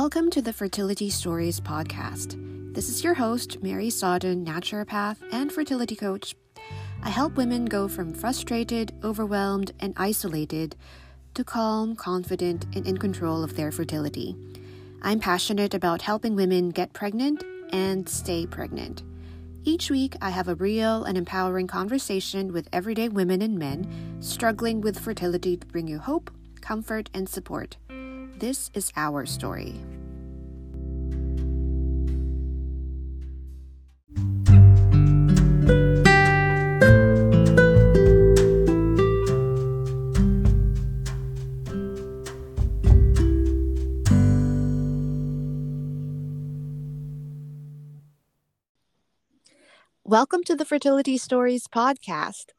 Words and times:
Welcome 0.00 0.30
to 0.30 0.40
the 0.40 0.52
Fertility 0.52 1.10
Stories 1.10 1.58
podcast. 1.58 2.36
This 2.72 2.88
is 2.88 3.02
your 3.02 3.14
host, 3.14 3.60
Mary 3.64 3.90
Sodden, 3.90 4.46
naturopath 4.46 5.16
and 5.32 5.50
fertility 5.50 5.96
coach. 5.96 6.36
I 7.02 7.10
help 7.10 7.34
women 7.34 7.64
go 7.64 7.88
from 7.88 8.14
frustrated, 8.14 8.92
overwhelmed, 9.02 9.72
and 9.80 9.94
isolated 9.96 10.76
to 11.34 11.42
calm, 11.42 11.96
confident, 11.96 12.64
and 12.76 12.86
in 12.86 12.98
control 12.98 13.42
of 13.42 13.56
their 13.56 13.72
fertility. 13.72 14.36
I'm 15.02 15.18
passionate 15.18 15.74
about 15.74 16.02
helping 16.02 16.36
women 16.36 16.68
get 16.68 16.92
pregnant 16.92 17.42
and 17.72 18.08
stay 18.08 18.46
pregnant. 18.46 19.02
Each 19.64 19.90
week, 19.90 20.14
I 20.22 20.30
have 20.30 20.46
a 20.46 20.54
real 20.54 21.02
and 21.02 21.18
empowering 21.18 21.66
conversation 21.66 22.52
with 22.52 22.68
everyday 22.72 23.08
women 23.08 23.42
and 23.42 23.58
men 23.58 24.18
struggling 24.20 24.80
with 24.80 24.96
fertility 24.96 25.56
to 25.56 25.66
bring 25.66 25.88
you 25.88 25.98
hope, 25.98 26.30
comfort, 26.60 27.10
and 27.12 27.28
support. 27.28 27.78
This 28.38 28.70
is 28.72 28.92
our 28.94 29.26
story. 29.26 29.74
Welcome 50.08 50.42
to 50.44 50.56
the 50.56 50.64
Fertility 50.64 51.18
Stories 51.18 51.66
podcast. 51.66 52.52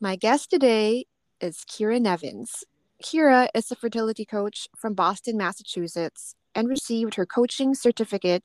My 0.00 0.14
guest 0.14 0.50
today 0.50 1.06
is 1.40 1.64
Kira 1.68 2.00
Nevins. 2.00 2.62
Kira 3.02 3.48
is 3.56 3.72
a 3.72 3.74
fertility 3.74 4.24
coach 4.24 4.68
from 4.78 4.94
Boston, 4.94 5.36
Massachusetts, 5.36 6.36
and 6.54 6.68
received 6.68 7.16
her 7.16 7.26
coaching 7.26 7.74
certificate 7.74 8.44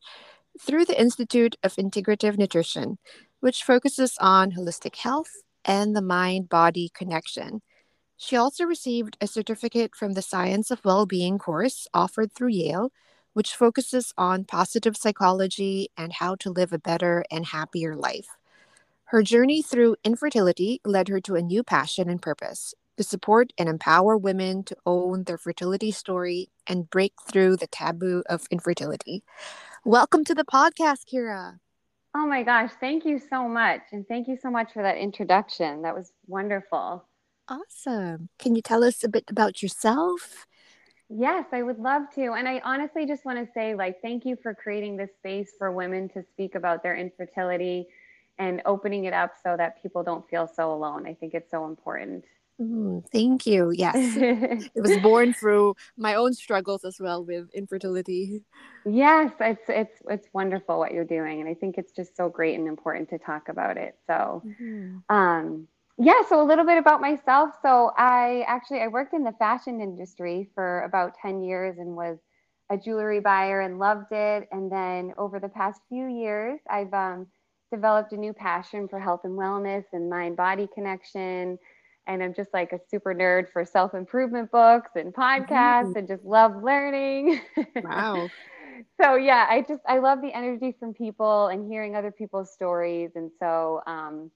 through 0.59 0.85
the 0.85 0.99
Institute 0.99 1.55
of 1.61 1.75
Integrative 1.75 2.39
Nutrition, 2.39 2.97
which 3.41 3.61
focuses 3.61 4.15
on 4.19 4.53
holistic 4.53 4.95
health 4.95 5.29
and 5.63 5.95
the 5.95 6.01
mind 6.01 6.49
body 6.49 6.89
connection. 6.95 7.61
She 8.17 8.35
also 8.35 8.63
received 8.63 9.17
a 9.21 9.27
certificate 9.27 9.95
from 9.95 10.13
the 10.13 10.23
Science 10.23 10.71
of 10.71 10.83
Well-Being 10.83 11.37
course 11.37 11.87
offered 11.93 12.33
through 12.33 12.53
Yale, 12.53 12.91
which 13.33 13.53
focuses 13.53 14.15
on 14.17 14.45
positive 14.45 14.97
psychology 14.97 15.89
and 15.95 16.11
how 16.11 16.33
to 16.37 16.49
live 16.49 16.73
a 16.73 16.79
better 16.79 17.23
and 17.29 17.45
happier 17.45 17.95
life. 17.95 18.29
Her 19.11 19.23
journey 19.23 19.61
through 19.61 19.95
infertility 20.03 20.81
led 20.83 21.07
her 21.07 21.21
to 21.21 21.35
a 21.35 21.41
new 21.41 21.63
passion 21.63 22.09
and 22.09 22.21
purpose 22.21 22.73
to 22.97 23.03
support 23.03 23.53
and 23.57 23.69
empower 23.69 24.17
women 24.17 24.65
to 24.65 24.75
own 24.85 25.23
their 25.23 25.37
fertility 25.37 25.91
story 25.91 26.49
and 26.67 26.89
break 26.89 27.13
through 27.25 27.55
the 27.55 27.67
taboo 27.67 28.21
of 28.27 28.43
infertility. 28.51 29.23
Welcome 29.85 30.25
to 30.25 30.35
the 30.35 30.43
podcast, 30.43 31.05
Kira. 31.09 31.59
Oh 32.13 32.27
my 32.27 32.43
gosh, 32.43 32.71
thank 32.81 33.05
you 33.05 33.17
so 33.17 33.47
much. 33.47 33.79
And 33.93 34.05
thank 34.09 34.27
you 34.27 34.35
so 34.35 34.51
much 34.51 34.73
for 34.73 34.83
that 34.83 34.97
introduction. 34.97 35.83
That 35.83 35.95
was 35.95 36.11
wonderful. 36.27 37.05
Awesome. 37.47 38.27
Can 38.39 38.55
you 38.55 38.61
tell 38.61 38.83
us 38.83 39.05
a 39.05 39.07
bit 39.07 39.23
about 39.29 39.63
yourself? 39.63 40.45
Yes, 41.07 41.45
I 41.53 41.63
would 41.63 41.79
love 41.79 42.13
to. 42.15 42.33
And 42.33 42.45
I 42.45 42.59
honestly 42.65 43.05
just 43.05 43.23
want 43.23 43.39
to 43.39 43.49
say, 43.53 43.73
like, 43.73 44.01
thank 44.01 44.25
you 44.25 44.35
for 44.35 44.53
creating 44.53 44.97
this 44.97 45.11
space 45.17 45.53
for 45.57 45.71
women 45.71 46.09
to 46.09 46.25
speak 46.33 46.55
about 46.55 46.83
their 46.83 46.97
infertility 46.97 47.87
and 48.39 48.61
opening 48.65 49.05
it 49.05 49.13
up 49.13 49.33
so 49.43 49.55
that 49.57 49.81
people 49.81 50.03
don't 50.03 50.27
feel 50.29 50.47
so 50.47 50.73
alone. 50.73 51.07
I 51.07 51.13
think 51.13 51.33
it's 51.33 51.49
so 51.49 51.65
important. 51.65 52.25
Mm, 52.59 53.07
thank 53.11 53.45
you. 53.45 53.71
Yes. 53.71 53.95
it 54.17 54.81
was 54.81 54.97
born 54.97 55.33
through 55.33 55.75
my 55.95 56.15
own 56.15 56.33
struggles 56.33 56.83
as 56.83 56.99
well 56.99 57.23
with 57.23 57.49
infertility. 57.53 58.43
Yes, 58.85 59.31
it's 59.39 59.65
it's 59.67 60.01
it's 60.09 60.27
wonderful 60.33 60.79
what 60.79 60.91
you're 60.91 61.05
doing 61.05 61.39
and 61.39 61.49
I 61.49 61.53
think 61.53 61.77
it's 61.77 61.91
just 61.91 62.15
so 62.15 62.29
great 62.29 62.57
and 62.57 62.67
important 62.67 63.09
to 63.09 63.19
talk 63.19 63.49
about 63.49 63.77
it. 63.77 63.95
So 64.07 64.41
mm-hmm. 64.45 65.15
um 65.15 65.67
yeah, 65.99 66.21
so 66.29 66.41
a 66.41 66.45
little 66.45 66.65
bit 66.65 66.77
about 66.77 67.01
myself. 67.01 67.51
So 67.61 67.91
I 67.97 68.43
actually 68.47 68.81
I 68.81 68.87
worked 68.87 69.13
in 69.13 69.23
the 69.23 69.33
fashion 69.33 69.81
industry 69.81 70.49
for 70.55 70.81
about 70.81 71.13
10 71.21 71.43
years 71.43 71.77
and 71.77 71.95
was 71.95 72.17
a 72.69 72.77
jewelry 72.77 73.19
buyer 73.19 73.61
and 73.61 73.79
loved 73.79 74.11
it 74.11 74.47
and 74.51 74.71
then 74.71 75.13
over 75.17 75.39
the 75.39 75.47
past 75.47 75.79
few 75.89 76.07
years 76.07 76.59
I've 76.69 76.93
um, 76.93 77.27
developed 77.71 78.13
a 78.13 78.17
new 78.17 78.33
passion 78.33 78.87
for 78.87 78.99
health 78.99 79.21
and 79.23 79.37
wellness 79.37 79.83
and 79.93 80.09
mind 80.09 80.37
body 80.37 80.67
connection 80.73 81.57
and 82.07 82.23
I'm 82.23 82.33
just 82.33 82.53
like 82.53 82.71
a 82.71 82.79
super 82.89 83.13
nerd 83.13 83.51
for 83.51 83.65
self 83.65 83.93
improvement 83.93 84.49
books 84.51 84.91
and 84.95 85.13
podcasts 85.13 85.89
mm-hmm. 85.89 85.97
and 85.97 86.07
just 86.07 86.23
love 86.23 86.63
learning. 86.63 87.41
Wow. 87.83 88.29
so 89.01 89.15
yeah, 89.15 89.45
I 89.49 89.61
just 89.67 89.81
I 89.87 89.99
love 89.99 90.21
the 90.21 90.35
energy 90.35 90.75
from 90.79 90.93
people 90.93 91.47
and 91.47 91.69
hearing 91.69 91.95
other 91.95 92.11
people's 92.11 92.51
stories, 92.51 93.11
and 93.15 93.29
so 93.39 93.81
um, 93.85 94.31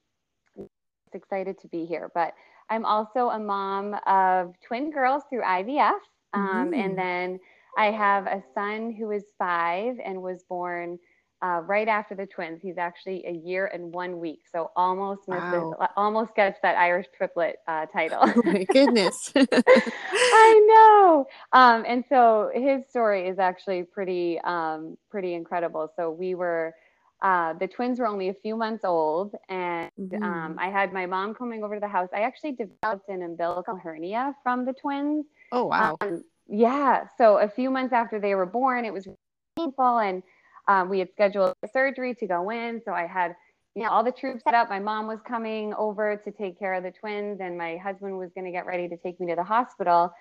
excited 1.14 1.60
to 1.60 1.68
be 1.70 1.86
here. 1.86 2.12
But 2.14 2.34
I'm 2.70 2.86
also 2.86 3.30
a 3.30 3.40
mom 3.40 3.96
of 4.06 4.54
twin 4.66 4.92
girls 4.92 5.24
through 5.30 5.42
IVF, 5.42 5.94
um, 6.34 6.72
mm-hmm. 6.72 6.74
and 6.74 6.98
then 6.98 7.40
I 7.78 7.86
have 7.86 8.28
a 8.28 8.44
son 8.54 8.94
who 8.94 9.12
is 9.12 9.24
five 9.38 9.96
and 10.04 10.22
was 10.22 10.44
born 10.44 11.00
uh, 11.42 11.62
right 11.66 11.88
after 11.88 12.16
the 12.16 12.26
twins. 12.26 12.62
He's 12.62 12.78
actually 12.78 13.26
a 13.26 13.32
year 13.32 13.68
and 13.74 13.92
one 13.94 14.20
week, 14.20 14.42
so 14.52 14.72
almost 14.76 15.28
misses, 15.28 15.42
wow. 15.44 15.90
almost 15.96 16.36
gets 16.36 16.60
that 16.62 16.78
Irish 16.78 17.08
triplet 17.16 17.58
uh, 17.68 17.86
title. 17.88 18.20
Oh 18.34 18.42
my 18.46 18.64
goodness! 18.66 19.32
I 19.36 20.66
know. 20.68 21.28
Um, 21.54 21.84
and 21.88 22.04
so 22.08 22.50
his 22.54 22.88
story 22.90 23.28
is 23.28 23.40
actually 23.40 23.84
pretty 23.84 24.40
um, 24.44 24.98
pretty 25.10 25.34
incredible. 25.34 25.92
So 25.96 26.12
we 26.12 26.36
were. 26.36 26.74
Uh, 27.22 27.54
the 27.54 27.68
twins 27.68 28.00
were 28.00 28.08
only 28.08 28.30
a 28.30 28.34
few 28.34 28.56
months 28.58 28.84
old, 28.84 29.36
and 29.48 29.92
mm-hmm. 30.00 30.24
um, 30.24 30.56
I 30.58 30.70
had 30.70 30.92
my 30.92 31.06
mom 31.06 31.36
coming 31.36 31.64
over 31.64 31.76
to 31.76 31.80
the 31.80 31.88
house. 31.88 32.10
I 32.16 32.22
actually 32.22 32.54
developed 32.54 33.10
an 33.10 33.22
umbilical 33.22 33.76
hernia 33.76 34.34
from 34.42 34.66
the 34.66 34.74
twins. 34.74 35.28
Oh 35.52 35.66
wow! 35.66 35.98
Um, 36.02 36.24
yeah. 36.48 37.04
So 37.20 37.38
a 37.38 37.48
few 37.48 37.70
months 37.70 37.94
after 37.94 38.20
they 38.20 38.34
were 38.34 38.48
born, 38.48 38.86
it 38.86 38.94
was 38.94 39.08
painful, 39.56 40.00
and 40.00 40.24
um, 40.68 40.90
we 40.90 41.00
had 41.00 41.12
scheduled 41.12 41.54
surgery 41.72 42.16
to 42.16 42.28
go 42.28 42.50
in. 42.50 42.82
So 42.84 42.94
I 42.94 43.08
had, 43.08 43.36
you 43.76 43.84
know, 43.84 43.90
all 43.90 44.04
the 44.04 44.12
troops 44.12 44.44
set 44.44 44.54
up. 44.54 44.70
My 44.70 44.80
mom 44.80 45.08
was 45.08 45.20
coming 45.28 45.74
over 45.76 46.16
to 46.18 46.32
take 46.32 46.60
care 46.60 46.74
of 46.74 46.84
the 46.84 46.92
twins, 46.92 47.40
and 47.42 47.58
my 47.58 47.78
husband 47.78 48.18
was 48.18 48.32
going 48.34 48.46
to 48.46 48.52
get 48.52 48.66
ready 48.66 48.88
to 48.90 48.98
take 48.98 49.20
me 49.20 49.28
to 49.28 49.36
the 49.36 49.44
hospital. 49.44 50.12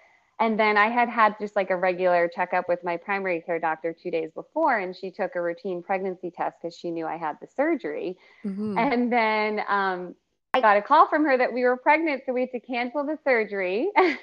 And 0.40 0.58
then 0.58 0.78
I 0.78 0.88
had 0.88 1.10
had 1.10 1.36
just 1.38 1.54
like 1.54 1.68
a 1.68 1.76
regular 1.76 2.30
checkup 2.34 2.66
with 2.66 2.82
my 2.82 2.96
primary 2.96 3.42
care 3.42 3.58
doctor 3.58 3.94
two 3.94 4.10
days 4.10 4.30
before, 4.34 4.78
and 4.78 4.96
she 4.96 5.10
took 5.10 5.36
a 5.36 5.42
routine 5.42 5.82
pregnancy 5.82 6.30
test 6.30 6.56
because 6.60 6.74
she 6.74 6.90
knew 6.90 7.06
I 7.06 7.18
had 7.18 7.36
the 7.42 7.46
surgery. 7.46 8.16
Mm-hmm. 8.44 8.78
And 8.78 9.12
then 9.12 9.60
um, 9.68 10.14
I 10.54 10.62
got 10.62 10.78
a 10.78 10.82
call 10.82 11.08
from 11.08 11.24
her 11.26 11.36
that 11.36 11.52
we 11.52 11.64
were 11.64 11.76
pregnant, 11.76 12.22
so 12.24 12.32
we 12.32 12.40
had 12.40 12.52
to 12.52 12.60
cancel 12.60 13.04
the 13.04 13.18
surgery. 13.22 13.90
Wow. 13.94 14.16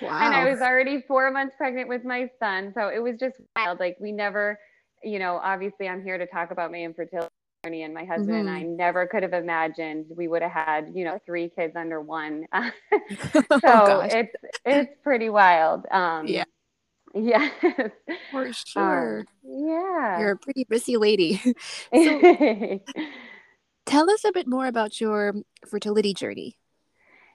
and 0.00 0.34
I 0.34 0.50
was 0.50 0.62
already 0.62 1.02
four 1.02 1.30
months 1.30 1.54
pregnant 1.58 1.86
with 1.86 2.02
my 2.02 2.30
son. 2.38 2.72
So 2.74 2.88
it 2.88 3.02
was 3.02 3.18
just 3.18 3.36
wild. 3.54 3.78
Like 3.78 3.98
we 4.00 4.10
never 4.10 4.58
you 5.02 5.18
know, 5.18 5.40
obviously 5.42 5.88
I'm 5.88 6.02
here 6.02 6.18
to 6.18 6.26
talk 6.26 6.50
about 6.50 6.70
my 6.70 6.78
infertility 6.78 7.28
journey 7.64 7.82
and 7.82 7.94
my 7.94 8.04
husband 8.04 8.30
mm-hmm. 8.30 8.48
and 8.48 8.50
I 8.50 8.62
mm-hmm. 8.62 8.76
never 8.76 9.06
could 9.06 9.22
have 9.22 9.32
imagined 9.32 10.06
we 10.16 10.28
would 10.28 10.42
have 10.42 10.52
had, 10.52 10.92
you 10.94 11.04
know, 11.04 11.18
three 11.24 11.50
kids 11.54 11.74
under 11.76 12.00
one. 12.00 12.46
so 13.32 13.42
oh, 13.64 14.00
it's 14.10 14.32
it's 14.64 14.92
pretty 15.02 15.28
wild. 15.28 15.86
Um 15.90 16.26
yeah. 16.26 16.44
Yeah. 17.14 17.50
For 18.30 18.46
um, 18.46 18.52
sure. 18.52 19.18
Um, 19.20 19.26
yeah. 19.42 20.18
You're 20.18 20.32
a 20.32 20.38
pretty 20.38 20.64
busy 20.64 20.96
lady. 20.96 21.40
So, 21.94 22.80
tell 23.86 24.10
us 24.10 24.24
a 24.24 24.32
bit 24.32 24.46
more 24.46 24.66
about 24.66 25.00
your 25.00 25.34
fertility 25.68 26.14
journey. 26.14 26.56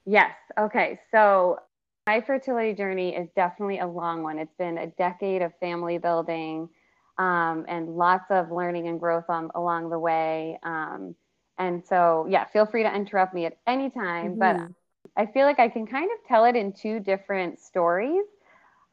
Yes. 0.06 0.32
Okay. 0.58 1.00
So 1.12 1.60
my 2.08 2.22
fertility 2.22 2.74
journey 2.74 3.16
is 3.16 3.28
definitely 3.36 3.80
a 3.80 3.88
long 3.88 4.24
one. 4.24 4.40
It's 4.40 4.56
been 4.58 4.78
a 4.78 4.88
decade 4.88 5.42
of 5.42 5.52
family 5.60 5.98
building, 5.98 6.70
um, 7.18 7.66
and 7.68 7.90
lots 7.90 8.26
of 8.30 8.52
learning 8.52 8.88
and 8.88 9.00
growth 9.00 9.26
on, 9.30 9.50
along 9.56 9.90
the 9.90 10.00
way. 10.00 10.60
Um, 10.64 11.16
and 11.58 11.84
so, 11.86 12.28
yeah, 12.30 12.46
feel 12.46 12.66
free 12.66 12.84
to 12.84 12.94
interrupt 12.94 13.34
me 13.34 13.46
at 13.46 13.58
any 13.66 13.90
time. 13.90 14.36
Mm-hmm. 14.36 14.40
But 14.40 14.70
I 15.16 15.26
feel 15.26 15.46
like 15.46 15.60
I 15.60 15.70
can 15.70 15.88
kind 15.88 16.10
of 16.12 16.28
tell 16.28 16.46
it 16.46 16.56
in 16.56 16.74
two 16.74 17.00
different 17.00 17.60
stories. 17.60 18.26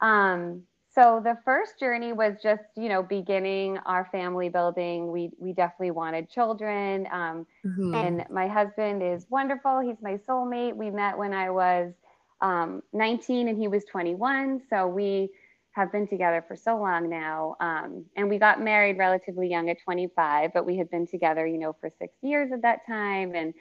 Um, 0.01 0.63
so 0.95 1.21
the 1.21 1.37
first 1.43 1.77
journey 1.77 2.13
was 2.13 2.37
just, 2.41 2.63
you 2.77 2.87
know, 2.87 3.03
beginning 3.03 3.77
our 3.79 4.07
family 4.11 4.47
building. 4.47 5.11
We 5.11 5.29
we 5.37 5.51
definitely 5.51 5.91
wanted 5.91 6.29
children, 6.29 7.05
um, 7.11 7.45
mm-hmm. 7.65 7.93
and 7.93 8.25
my 8.31 8.47
husband 8.47 9.03
is 9.03 9.27
wonderful. 9.29 9.81
He's 9.81 10.01
my 10.01 10.17
soulmate. 10.27 10.73
We 10.73 10.89
met 10.89 11.17
when 11.17 11.33
I 11.33 11.49
was 11.49 11.91
um, 12.39 12.81
19 12.93 13.49
and 13.49 13.57
he 13.57 13.67
was 13.67 13.83
21. 13.85 14.61
So 14.69 14.87
we 14.87 15.29
have 15.75 15.91
been 15.91 16.07
together 16.07 16.43
for 16.47 16.55
so 16.55 16.77
long 16.77 17.09
now. 17.09 17.57
Um, 17.59 18.05
and 18.15 18.29
we 18.29 18.39
got 18.39 18.61
married 18.61 18.97
relatively 18.97 19.49
young 19.49 19.69
at 19.69 19.77
25, 19.83 20.51
but 20.53 20.65
we 20.65 20.77
had 20.77 20.89
been 20.89 21.05
together, 21.05 21.45
you 21.45 21.57
know, 21.57 21.75
for 21.81 21.89
six 21.99 22.13
years 22.21 22.51
at 22.53 22.61
that 22.61 22.87
time. 22.87 23.35
And 23.35 23.53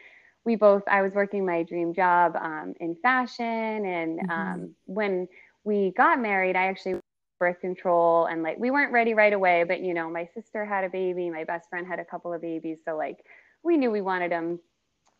we 0.45 0.55
both, 0.55 0.85
I 0.89 1.03
was 1.03 1.13
working 1.13 1.45
my 1.45 1.65
dream 1.65 1.93
job 1.93 2.37
um, 2.37 2.75
in 2.79 2.95
fashion. 3.03 3.45
And 3.45 4.21
mm-hmm. 4.21 4.31
um, 4.31 4.75
when 4.85 5.27
we 5.65 5.93
got 5.97 6.21
married, 6.21 6.55
I 6.55 6.67
actually 6.67 7.01
birth 7.41 7.61
control 7.61 8.27
and 8.27 8.45
like 8.45 8.57
we 8.59 8.71
weren't 8.71 8.93
ready 8.93 9.13
right 9.13 9.33
away 9.33 9.65
but 9.65 9.81
you 9.81 9.93
know 9.93 10.09
my 10.09 10.25
sister 10.35 10.65
had 10.65 10.85
a 10.85 10.89
baby 10.89 11.29
my 11.29 11.43
best 11.43 11.69
friend 11.69 11.85
had 11.85 11.99
a 11.99 12.05
couple 12.05 12.33
of 12.33 12.41
babies 12.41 12.79
so 12.85 12.97
like 12.97 13.27
we 13.65 13.77
knew 13.77 13.91
we 13.91 14.01
wanted 14.01 14.31
them 14.31 14.59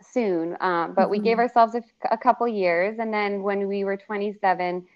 soon 0.01 0.57
um, 0.61 0.95
but 0.95 1.03
mm-hmm. 1.03 1.11
we 1.11 1.19
gave 1.19 1.33
mm-hmm. 1.33 1.41
ourselves 1.41 1.75
a, 1.75 1.83
a 2.13 2.17
couple 2.17 2.47
years 2.47 3.01
and 3.01 3.13
then 3.13 3.43
when 3.43 3.67
we 3.67 3.83
were 3.83 3.97
27 3.97 4.87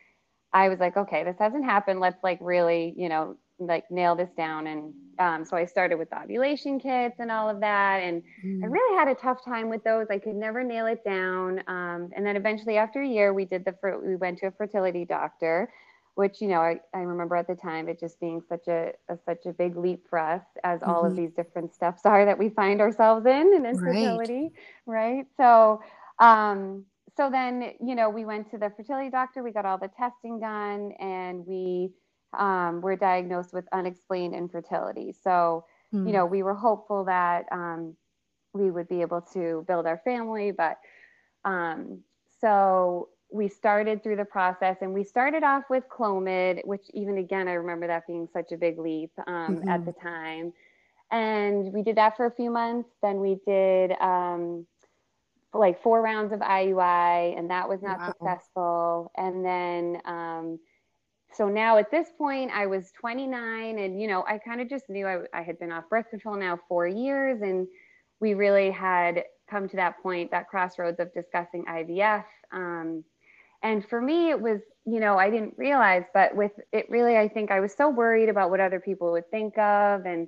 i 0.53 0.69
was 0.69 0.79
like 0.79 0.97
okay 0.97 1.25
this 1.25 1.37
hasn't 1.39 1.65
happened 1.65 2.01
let's 2.01 2.23
like 2.23 2.39
really 2.41 2.95
you 2.97 3.09
know 3.09 3.37
like 3.61 3.91
nail 3.91 4.15
this 4.15 4.31
down 4.37 4.69
and 4.69 4.95
um, 5.19 5.45
so 5.45 5.57
i 5.57 5.65
started 5.65 5.99
with 5.99 6.09
ovulation 6.13 6.79
kits 6.79 7.17
and 7.19 7.31
all 7.31 7.49
of 7.49 7.61
that 7.61 7.99
and 8.03 8.23
mm. 8.45 8.63
i 8.63 8.67
really 8.67 8.97
had 8.97 9.09
a 9.09 9.15
tough 9.15 9.45
time 9.45 9.69
with 9.69 9.83
those 9.83 10.07
i 10.11 10.19
could 10.19 10.37
never 10.37 10.63
nail 10.63 10.87
it 10.87 11.03
down 11.05 11.61
um, 11.67 12.09
and 12.15 12.25
then 12.25 12.37
eventually 12.37 12.77
after 12.77 13.03
a 13.03 13.09
year 13.09 13.35
we 13.35 13.45
did 13.45 13.65
the 13.65 13.75
we 14.05 14.17
went 14.17 14.39
to 14.39 14.47
a 14.47 14.51
fertility 14.53 15.05
doctor 15.05 15.69
which 16.19 16.41
you 16.41 16.49
know 16.49 16.61
I, 16.61 16.81
I 16.93 16.99
remember 16.99 17.37
at 17.37 17.47
the 17.47 17.55
time 17.55 17.89
it 17.89 18.01
just 18.01 18.19
being 18.19 18.43
such 18.49 18.67
a, 18.67 18.91
a 19.09 19.17
such 19.25 19.47
a 19.47 19.53
big 19.53 19.77
leap 19.77 20.05
for 20.11 20.19
us 20.19 20.43
as 20.65 20.81
mm-hmm. 20.81 20.91
all 20.91 21.05
of 21.05 21.13
mm-hmm. 21.13 21.23
these 21.23 21.33
different 21.33 21.73
steps 21.73 22.03
are 22.05 22.25
that 22.25 22.37
we 22.37 22.49
find 22.49 22.81
ourselves 22.81 23.25
in 23.25 23.55
in 23.55 23.65
infertility 23.65 24.51
right, 24.85 25.15
right? 25.15 25.27
so 25.37 25.81
um, 26.19 26.85
so 27.19 27.29
then 27.31 27.73
you 27.85 27.95
know 27.95 28.09
we 28.09 28.25
went 28.25 28.51
to 28.51 28.59
the 28.59 28.71
fertility 28.77 29.11
doctor 29.11 29.43
we 29.43 29.51
got 29.51 29.67
all 29.67 29.79
the 29.79 29.91
testing 29.99 30.41
done 30.41 30.93
and 31.01 31.47
we 31.47 31.91
um, 32.37 32.81
were 32.81 32.97
diagnosed 32.97 33.53
with 33.53 33.65
unexplained 33.73 34.35
infertility. 34.35 35.13
So, 35.13 35.65
mm. 35.95 36.01
you 36.01 36.05
hmm. 36.05 36.13
know, 36.13 36.27
we 36.27 36.43
were 36.43 36.55
hopeful 36.55 37.05
that 37.05 37.47
um, 37.53 37.97
we 38.53 38.71
would 38.71 38.89
be 38.89 39.01
able 39.01 39.23
to 39.33 39.65
build 39.67 39.87
our 39.87 40.01
family. 40.05 40.51
But 40.51 40.79
um, 41.45 42.01
so 42.41 43.09
we 43.31 43.49
started 43.49 44.03
through 44.03 44.17
the 44.17 44.25
process 44.25 44.79
and 44.81 44.93
we 44.93 45.05
started 45.05 45.43
off 45.43 45.65
with 45.69 45.85
Clomid, 45.89 46.65
which 46.65 46.87
even 46.95 47.19
again, 47.19 47.49
I 47.49 47.53
remember 47.53 47.87
that 47.87 48.07
being 48.07 48.29
such 48.33 48.53
a 48.53 48.57
big 48.57 48.79
leap 48.79 49.11
mm-hmm. 49.19 49.69
at 49.69 49.85
the 49.85 49.93
time. 49.93 50.53
And 51.11 51.73
we 51.73 51.83
did 51.83 51.97
that 51.97 52.17
for 52.17 52.27
a 52.27 52.31
few 52.31 52.51
months. 52.51 52.91
Then 53.03 53.19
we 53.21 53.39
did 53.47 53.93
um, 54.01 54.67
like 55.55 55.83
four 55.83 56.03
rounds 56.03 56.33
of 56.33 56.41
IUI, 56.41 57.39
and 57.39 57.51
that 57.51 57.69
was 57.69 57.83
not 57.83 57.99
wow. 57.99 58.07
successful. 58.07 59.13
And 59.17 59.45
then 59.45 60.01
um, 60.05 60.59
so 61.33 61.49
now 61.49 61.77
at 61.77 61.91
this 61.91 62.09
point 62.17 62.51
i 62.55 62.67
was 62.67 62.91
29 63.01 63.79
and 63.79 64.01
you 64.01 64.09
know 64.09 64.25
i 64.27 64.39
kind 64.39 64.61
of 64.61 64.69
just 64.69 64.89
knew 64.89 65.07
I, 65.07 65.19
I, 65.35 65.43
had 65.43 65.59
been 65.59 65.73
off 65.73 65.85
birth 65.91 66.11
control 66.11 66.37
now 66.37 66.59
four 66.69 66.87
years 66.87 67.43
and 67.43 67.67
we 68.21 68.35
really 68.35 68.71
had 68.71 69.25
come 69.51 69.69
to 69.69 69.77
that 69.77 70.03
point 70.03 70.31
that 70.31 70.49
crossroads 70.49 71.01
of 71.01 71.13
discussing 71.13 71.65
ivf 71.67 72.25
um, 72.53 73.05
and 73.63 73.87
for 73.87 74.01
me 74.01 74.31
it 74.31 74.41
was 74.41 74.61
you 74.87 75.01
know 75.01 75.19
i 75.19 75.31
didn't 75.31 75.55
realize 75.57 76.05
but 76.15 76.35
with 76.35 76.53
it 76.73 76.87
really 76.89 77.17
i 77.17 77.29
think 77.29 77.51
i 77.51 77.61
was 77.61 77.75
so 77.75 77.89
worried 77.89 78.29
about 78.29 78.51
what 78.51 78.61
other 78.61 78.81
people 78.81 79.13
would 79.13 79.31
think 79.31 79.57
of 79.59 80.07
and 80.07 80.27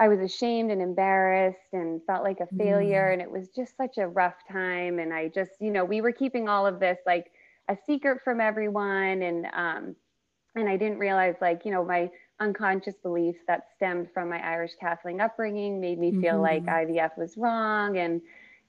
i 0.00 0.08
was 0.08 0.18
ashamed 0.18 0.72
and 0.72 0.82
embarrassed 0.82 1.72
and 1.72 2.00
felt 2.06 2.24
like 2.24 2.40
a 2.40 2.56
failure 2.56 3.08
mm. 3.10 3.12
and 3.12 3.22
it 3.22 3.30
was 3.30 3.48
just 3.50 3.76
such 3.76 3.98
a 3.98 4.08
rough 4.08 4.36
time 4.50 4.98
and 4.98 5.14
i 5.14 5.28
just 5.28 5.52
you 5.60 5.70
know 5.70 5.84
we 5.84 6.00
were 6.00 6.12
keeping 6.12 6.48
all 6.48 6.66
of 6.66 6.80
this 6.80 6.98
like 7.06 7.30
a 7.70 7.76
secret 7.86 8.18
from 8.24 8.40
everyone 8.40 9.22
and 9.22 9.46
um, 9.54 9.94
and 10.56 10.68
I 10.68 10.76
didn't 10.76 10.98
realize 10.98 11.36
like 11.40 11.64
you 11.64 11.70
know 11.70 11.84
my 11.84 12.10
unconscious 12.40 12.94
beliefs 13.02 13.40
that 13.46 13.68
stemmed 13.76 14.08
from 14.12 14.28
my 14.28 14.44
Irish 14.44 14.72
Catholic 14.80 15.20
upbringing 15.20 15.80
made 15.80 15.98
me 15.98 16.10
feel 16.10 16.34
mm-hmm. 16.34 16.42
like 16.42 16.64
IVF 16.64 17.16
was 17.16 17.36
wrong 17.36 17.98
and 17.98 18.20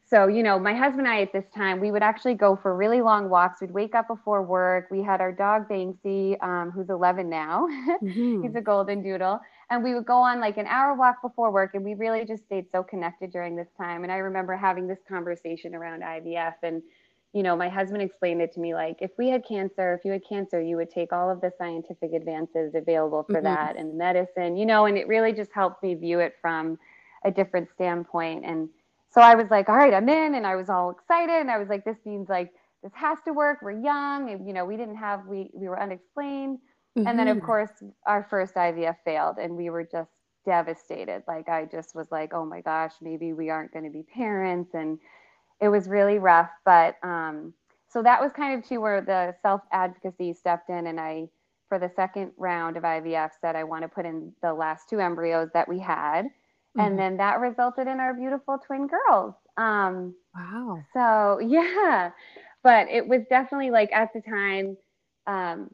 so 0.08 0.28
you 0.28 0.44
know 0.44 0.60
my 0.60 0.76
husband 0.76 1.08
and 1.08 1.16
I 1.16 1.22
at 1.22 1.34
this 1.34 1.46
time 1.56 1.80
we 1.80 1.92
would 1.92 2.04
actually 2.04 2.36
go 2.36 2.56
for 2.56 2.76
really 2.76 3.02
long 3.02 3.30
walks 3.30 3.62
we'd 3.62 3.72
wake 3.72 3.96
up 3.96 4.08
before 4.08 4.44
work 4.44 4.88
we 4.92 5.02
had 5.02 5.22
our 5.22 5.32
dog 5.32 5.68
Banksy 5.68 6.42
um, 6.44 6.70
who's 6.70 6.90
11 6.90 7.30
now 7.30 7.68
mm-hmm. 8.04 8.44
he's 8.44 8.56
a 8.56 8.62
golden 8.62 9.02
doodle 9.02 9.40
and 9.72 9.84
we 9.84 9.96
would 9.96 10.06
go 10.06 10.18
on 10.18 10.40
like 10.40 10.58
an 10.58 10.68
hour 10.68 10.94
walk 10.94 11.22
before 11.24 11.52
work 11.52 11.72
and 11.74 11.84
we 11.84 11.96
really 11.96 12.24
just 12.26 12.44
stayed 12.44 12.70
so 12.72 12.84
connected 12.84 13.32
during 13.32 13.56
this 13.56 13.70
time 13.76 14.04
and 14.04 14.12
I 14.12 14.18
remember 14.18 14.56
having 14.56 14.88
this 14.88 15.00
conversation 15.08 15.74
around 15.74 16.04
IVF 16.04 16.56
and 16.62 16.84
you 17.34 17.44
know, 17.44 17.56
my 17.56 17.70
husband 17.70 18.02
explained 18.02 18.42
it 18.42 18.52
to 18.54 18.60
me 18.60 18.74
like 18.74 18.98
if 19.00 19.12
we 19.18 19.30
had 19.30 19.46
cancer, 19.48 19.94
if 19.94 20.04
you 20.04 20.12
had 20.12 20.22
cancer, 20.28 20.62
you 20.62 20.76
would 20.76 20.90
take 20.90 21.14
all 21.14 21.30
of 21.30 21.40
the 21.40 21.52
scientific 21.58 22.12
advances 22.14 22.76
available 22.76 23.24
for 23.24 23.36
mm-hmm. 23.36 23.46
that 23.46 23.78
and 23.78 23.92
the 23.92 23.96
medicine, 23.96 24.58
you 24.58 24.66
know, 24.66 24.86
and 24.86 24.98
it 24.98 25.08
really 25.08 25.32
just 25.32 25.52
helped 25.54 25.82
me 25.82 25.96
view 25.96 26.20
it 26.20 26.36
from 26.42 26.78
a 27.24 27.32
different 27.32 27.70
standpoint. 27.74 28.44
And 28.46 28.70
so 29.10 29.22
I 29.22 29.36
was 29.36 29.50
like, 29.50 29.70
all 29.70 29.78
right, 29.78 29.94
I'm 29.94 30.10
in. 30.10 30.36
And 30.36 30.46
I 30.46 30.56
was 30.56 30.70
all 30.70 30.90
excited. 30.90 31.40
And 31.40 31.52
I 31.52 31.58
was 31.58 31.70
like, 31.70 31.86
this 31.86 31.98
means 32.06 32.30
like 32.30 32.52
this 32.84 32.92
has 32.96 33.20
to 33.26 33.34
work. 33.34 33.60
We're 33.62 33.80
young. 33.80 34.30
And, 34.32 34.46
you 34.48 34.54
know, 34.54 34.66
we 34.66 34.78
didn't 34.78 34.98
have, 34.98 35.26
we, 35.28 35.50
we 35.54 35.68
were 35.70 35.82
unexplained. 35.82 36.60
Mm-hmm. 36.98 37.08
And 37.08 37.18
then, 37.18 37.28
of 37.28 37.38
mm-hmm. 37.38 37.46
course, 37.46 37.72
our 38.06 38.26
first 38.30 38.56
IVF 38.56 38.98
failed 39.06 39.38
and 39.38 39.56
we 39.56 39.70
were 39.70 39.88
just 39.90 40.12
devastated. 40.46 41.24
Like, 41.28 41.48
I 41.48 41.66
just 41.66 41.96
was 41.96 42.08
like, 42.12 42.34
oh 42.34 42.46
my 42.46 42.62
gosh, 42.62 42.94
maybe 43.02 43.34
we 43.34 43.50
aren't 43.50 43.72
going 43.72 43.86
to 43.86 43.92
be 43.92 44.04
parents. 44.04 44.72
And, 44.74 45.00
it 45.62 45.70
was 45.70 45.88
really 45.88 46.18
rough. 46.18 46.50
But 46.66 46.96
um, 47.04 47.54
so 47.88 48.04
that 48.04 48.20
was 48.20 48.32
kind 48.34 48.58
of 48.58 48.68
too 48.68 48.82
where 48.82 49.02
the 49.02 49.36
self 49.42 49.62
advocacy 49.72 50.34
stepped 50.34 50.70
in, 50.70 50.88
and 50.88 51.00
I, 51.00 51.30
for 51.70 51.80
the 51.80 51.92
second 51.96 52.32
round 52.38 52.76
of 52.76 52.84
IVF, 52.84 53.30
said 53.40 53.56
I 53.56 53.64
want 53.64 53.84
to 53.84 53.88
put 53.88 54.06
in 54.06 54.34
the 54.42 54.54
last 54.54 54.90
two 54.90 55.00
embryos 55.00 55.50
that 55.54 55.70
we 55.70 55.80
had, 55.80 56.26
mm-hmm. 56.26 56.82
and 56.82 57.00
then 57.00 57.18
that 57.18 57.40
resulted 57.40 57.88
in 57.88 58.00
our 58.00 58.14
beautiful 58.14 58.58
twin 58.58 58.88
girls. 58.88 59.36
Um, 59.56 60.16
wow. 60.36 60.80
So 60.94 61.40
yeah, 61.48 62.12
but 62.64 62.90
it 62.90 63.08
was 63.08 63.22
definitely 63.30 63.72
like 63.72 63.92
at 63.94 64.10
the 64.14 64.22
time. 64.22 64.76
Um, 65.28 65.70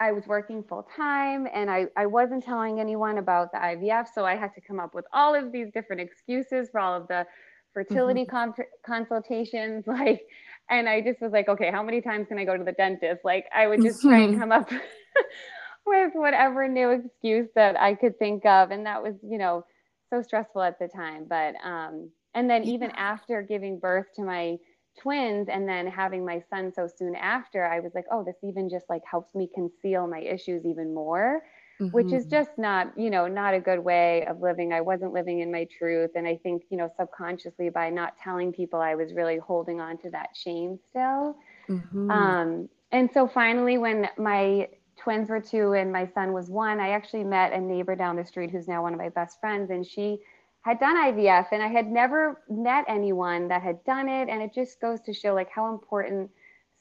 I 0.00 0.12
was 0.12 0.26
working 0.26 0.64
full 0.66 0.88
time 0.96 1.46
and 1.52 1.70
I, 1.70 1.86
I 1.96 2.06
wasn't 2.06 2.42
telling 2.42 2.80
anyone 2.80 3.18
about 3.18 3.52
the 3.52 3.58
IVF. 3.58 4.06
So 4.14 4.24
I 4.24 4.34
had 4.34 4.54
to 4.54 4.60
come 4.60 4.80
up 4.80 4.94
with 4.94 5.04
all 5.12 5.34
of 5.34 5.52
these 5.52 5.68
different 5.74 6.00
excuses 6.00 6.70
for 6.70 6.80
all 6.80 6.96
of 6.96 7.06
the 7.08 7.26
fertility 7.72 8.24
mm-hmm. 8.24 8.62
consultations 8.84 9.84
like 9.86 10.22
and 10.68 10.88
i 10.88 11.00
just 11.00 11.20
was 11.20 11.32
like 11.32 11.48
okay 11.48 11.70
how 11.70 11.82
many 11.82 12.00
times 12.00 12.26
can 12.28 12.38
i 12.38 12.44
go 12.44 12.56
to 12.56 12.64
the 12.64 12.72
dentist 12.72 13.20
like 13.24 13.46
i 13.54 13.66
would 13.66 13.80
just 13.82 14.02
try 14.02 14.18
and 14.18 14.32
mm-hmm. 14.32 14.40
come 14.40 14.52
up 14.52 14.70
with 15.86 16.12
whatever 16.14 16.66
new 16.68 16.90
excuse 16.90 17.48
that 17.54 17.80
i 17.80 17.94
could 17.94 18.18
think 18.18 18.44
of 18.44 18.70
and 18.70 18.86
that 18.86 19.02
was 19.02 19.14
you 19.22 19.38
know 19.38 19.64
so 20.12 20.20
stressful 20.20 20.62
at 20.62 20.78
the 20.78 20.88
time 20.88 21.26
but 21.28 21.54
um 21.64 22.10
and 22.34 22.48
then 22.48 22.64
even 22.64 22.90
after 22.92 23.42
giving 23.42 23.78
birth 23.78 24.06
to 24.14 24.22
my 24.22 24.56
twins 24.98 25.48
and 25.48 25.68
then 25.68 25.86
having 25.86 26.24
my 26.24 26.42
son 26.50 26.72
so 26.72 26.86
soon 26.86 27.14
after 27.14 27.64
i 27.64 27.80
was 27.80 27.92
like 27.94 28.04
oh 28.10 28.24
this 28.24 28.36
even 28.42 28.68
just 28.68 28.86
like 28.88 29.02
helps 29.08 29.34
me 29.34 29.48
conceal 29.54 30.06
my 30.06 30.20
issues 30.20 30.64
even 30.64 30.94
more 30.94 31.42
mm-hmm. 31.80 31.92
which 31.92 32.12
is 32.12 32.24
mm-hmm. 32.24 32.30
just 32.30 32.50
not, 32.58 32.92
you 32.96 33.10
know, 33.10 33.26
not 33.26 33.54
a 33.54 33.60
good 33.60 33.78
way 33.78 34.24
of 34.26 34.40
living. 34.40 34.72
I 34.72 34.80
wasn't 34.80 35.12
living 35.12 35.40
in 35.40 35.50
my 35.50 35.66
truth. 35.76 36.10
And 36.14 36.26
I 36.26 36.38
think, 36.42 36.62
you 36.70 36.76
know, 36.76 36.90
subconsciously 36.96 37.70
by 37.70 37.90
not 37.90 38.14
telling 38.22 38.52
people, 38.52 38.80
I 38.80 38.94
was 38.94 39.12
really 39.12 39.38
holding 39.38 39.80
on 39.80 39.98
to 39.98 40.10
that 40.10 40.30
shame 40.34 40.78
still. 40.88 41.36
Mm-hmm. 41.68 42.10
Um, 42.10 42.68
and 42.92 43.10
so 43.12 43.26
finally, 43.26 43.78
when 43.78 44.08
my 44.18 44.68
twins 44.96 45.30
were 45.30 45.40
two 45.40 45.72
and 45.72 45.90
my 45.90 46.06
son 46.06 46.32
was 46.32 46.50
one, 46.50 46.80
I 46.80 46.90
actually 46.90 47.24
met 47.24 47.52
a 47.52 47.60
neighbor 47.60 47.94
down 47.94 48.16
the 48.16 48.24
street 48.24 48.50
who's 48.50 48.68
now 48.68 48.82
one 48.82 48.92
of 48.92 48.98
my 48.98 49.08
best 49.08 49.40
friends. 49.40 49.70
And 49.70 49.86
she 49.86 50.18
had 50.62 50.78
done 50.78 50.96
IVF 50.96 51.46
and 51.52 51.62
I 51.62 51.68
had 51.68 51.90
never 51.90 52.42
met 52.48 52.84
anyone 52.86 53.48
that 53.48 53.62
had 53.62 53.82
done 53.84 54.08
it. 54.08 54.28
And 54.28 54.42
it 54.42 54.52
just 54.52 54.80
goes 54.80 55.00
to 55.02 55.14
show 55.14 55.34
like 55.34 55.50
how 55.50 55.72
important 55.72 56.30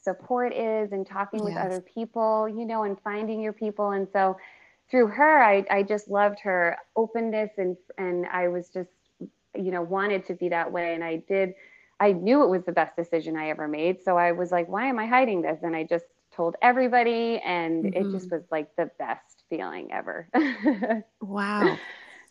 support 0.01 0.53
is 0.53 0.91
and 0.91 1.05
talking 1.05 1.39
yes. 1.39 1.47
with 1.47 1.57
other 1.57 1.81
people, 1.81 2.49
you 2.49 2.65
know, 2.65 2.83
and 2.83 2.97
finding 3.01 3.41
your 3.41 3.53
people. 3.53 3.91
And 3.91 4.07
so 4.11 4.37
through 4.91 5.07
her, 5.07 5.43
I, 5.43 5.65
I 5.69 5.83
just 5.83 6.09
loved 6.09 6.39
her 6.41 6.77
openness 6.95 7.51
and 7.57 7.77
and 7.97 8.25
I 8.27 8.47
was 8.47 8.69
just, 8.69 8.89
you 9.19 9.71
know, 9.71 9.81
wanted 9.81 10.25
to 10.27 10.33
be 10.33 10.49
that 10.49 10.71
way. 10.71 10.93
And 10.93 11.03
I 11.03 11.17
did, 11.27 11.53
I 11.99 12.11
knew 12.11 12.43
it 12.43 12.49
was 12.49 12.63
the 12.65 12.71
best 12.71 12.95
decision 12.95 13.37
I 13.37 13.49
ever 13.49 13.67
made. 13.67 14.01
So 14.03 14.17
I 14.17 14.31
was 14.31 14.51
like, 14.51 14.67
why 14.67 14.87
am 14.87 14.99
I 14.99 15.05
hiding 15.05 15.41
this? 15.41 15.59
And 15.63 15.75
I 15.75 15.83
just 15.83 16.05
told 16.35 16.55
everybody, 16.61 17.39
and 17.45 17.83
mm-hmm. 17.83 18.07
it 18.07 18.11
just 18.11 18.31
was 18.31 18.43
like 18.51 18.73
the 18.77 18.89
best 18.97 19.43
feeling 19.49 19.91
ever. 19.91 20.29
wow. 21.21 21.77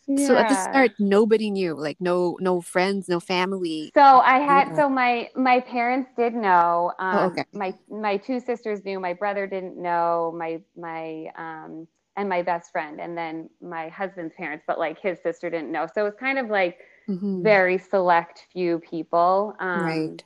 Yeah. 0.09 0.27
So 0.27 0.35
at 0.35 0.49
the 0.49 0.55
start, 0.55 0.91
nobody 0.97 1.51
knew, 1.51 1.75
like 1.75 1.97
no, 2.01 2.35
no 2.41 2.61
friends, 2.61 3.07
no 3.07 3.19
family. 3.19 3.91
So 3.93 4.01
I 4.01 4.39
had, 4.39 4.69
yeah. 4.69 4.75
so 4.75 4.89
my 4.89 5.29
my 5.35 5.59
parents 5.59 6.09
did 6.17 6.33
know. 6.33 6.91
Oh, 6.97 7.05
um, 7.05 7.17
oh, 7.17 7.25
okay. 7.27 7.45
My 7.53 7.73
my 7.89 8.17
two 8.17 8.39
sisters 8.39 8.83
knew. 8.83 8.99
My 8.99 9.13
brother 9.13 9.45
didn't 9.45 9.77
know. 9.77 10.33
My 10.35 10.61
my 10.75 11.27
um, 11.37 11.87
and 12.19 12.27
my 12.27 12.41
best 12.41 12.71
friend 12.71 12.99
and 12.99 13.17
then 13.17 13.49
my 13.61 13.87
husband's 13.87 14.33
parents 14.35 14.65
but 14.67 14.77
like 14.77 14.99
his 14.99 15.17
sister 15.23 15.49
didn't 15.49 15.71
know 15.71 15.87
so 15.93 16.01
it 16.01 16.03
was 16.03 16.15
kind 16.19 16.37
of 16.37 16.49
like 16.49 16.79
mm-hmm. 17.07 17.41
very 17.41 17.77
select 17.77 18.45
few 18.51 18.79
people 18.79 19.55
um, 19.59 19.85
right 19.85 20.23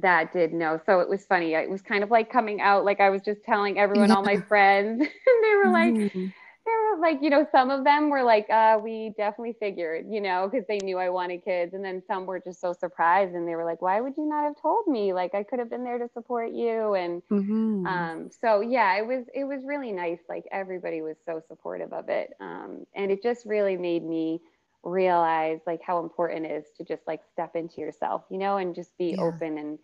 that 0.00 0.32
did 0.32 0.52
know 0.54 0.80
so 0.86 1.00
it 1.00 1.08
was 1.08 1.26
funny 1.26 1.52
it 1.52 1.68
was 1.68 1.82
kind 1.82 2.02
of 2.02 2.10
like 2.10 2.32
coming 2.32 2.60
out 2.60 2.84
like 2.84 3.00
i 3.00 3.10
was 3.10 3.20
just 3.22 3.42
telling 3.44 3.78
everyone 3.78 4.08
yeah. 4.08 4.14
all 4.14 4.22
my 4.22 4.36
friends 4.36 5.00
and 5.00 5.44
they 5.44 5.56
were 5.56 5.70
like 5.70 5.92
mm-hmm. 5.92 6.26
There 6.70 6.96
were 6.96 7.00
like, 7.00 7.22
you 7.22 7.30
know, 7.30 7.46
some 7.50 7.70
of 7.70 7.84
them 7.84 8.10
were 8.10 8.22
like, 8.22 8.48
uh, 8.50 8.78
we 8.82 9.12
definitely 9.16 9.56
figured, 9.58 10.06
you 10.08 10.20
know, 10.20 10.48
because 10.50 10.66
they 10.68 10.78
knew 10.78 10.98
I 10.98 11.08
wanted 11.08 11.44
kids. 11.44 11.74
And 11.74 11.84
then 11.84 12.02
some 12.06 12.26
were 12.26 12.40
just 12.40 12.60
so 12.60 12.72
surprised 12.72 13.34
and 13.34 13.46
they 13.46 13.56
were 13.56 13.64
like, 13.64 13.82
why 13.82 14.00
would 14.00 14.14
you 14.16 14.26
not 14.26 14.44
have 14.44 14.60
told 14.60 14.86
me? 14.86 15.12
Like 15.12 15.34
I 15.34 15.42
could 15.42 15.58
have 15.58 15.70
been 15.70 15.84
there 15.84 15.98
to 15.98 16.08
support 16.14 16.52
you. 16.52 16.94
And 16.94 17.22
mm-hmm. 17.30 17.86
um, 17.86 18.30
so 18.40 18.60
yeah, 18.60 18.96
it 18.96 19.06
was 19.06 19.24
it 19.34 19.44
was 19.44 19.60
really 19.64 19.92
nice. 19.92 20.20
Like 20.28 20.44
everybody 20.52 21.02
was 21.02 21.16
so 21.26 21.42
supportive 21.48 21.92
of 21.92 22.08
it. 22.08 22.34
Um, 22.40 22.86
and 22.94 23.10
it 23.10 23.22
just 23.22 23.46
really 23.46 23.76
made 23.76 24.04
me 24.04 24.40
realize 24.82 25.60
like 25.66 25.80
how 25.82 26.00
important 26.00 26.46
it 26.46 26.52
is 26.52 26.64
to 26.78 26.84
just 26.84 27.02
like 27.06 27.20
step 27.32 27.56
into 27.56 27.80
yourself, 27.80 28.22
you 28.30 28.38
know, 28.38 28.58
and 28.58 28.74
just 28.74 28.96
be 28.98 29.14
yeah. 29.16 29.22
open 29.22 29.58
and 29.58 29.78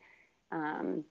um 0.52 1.04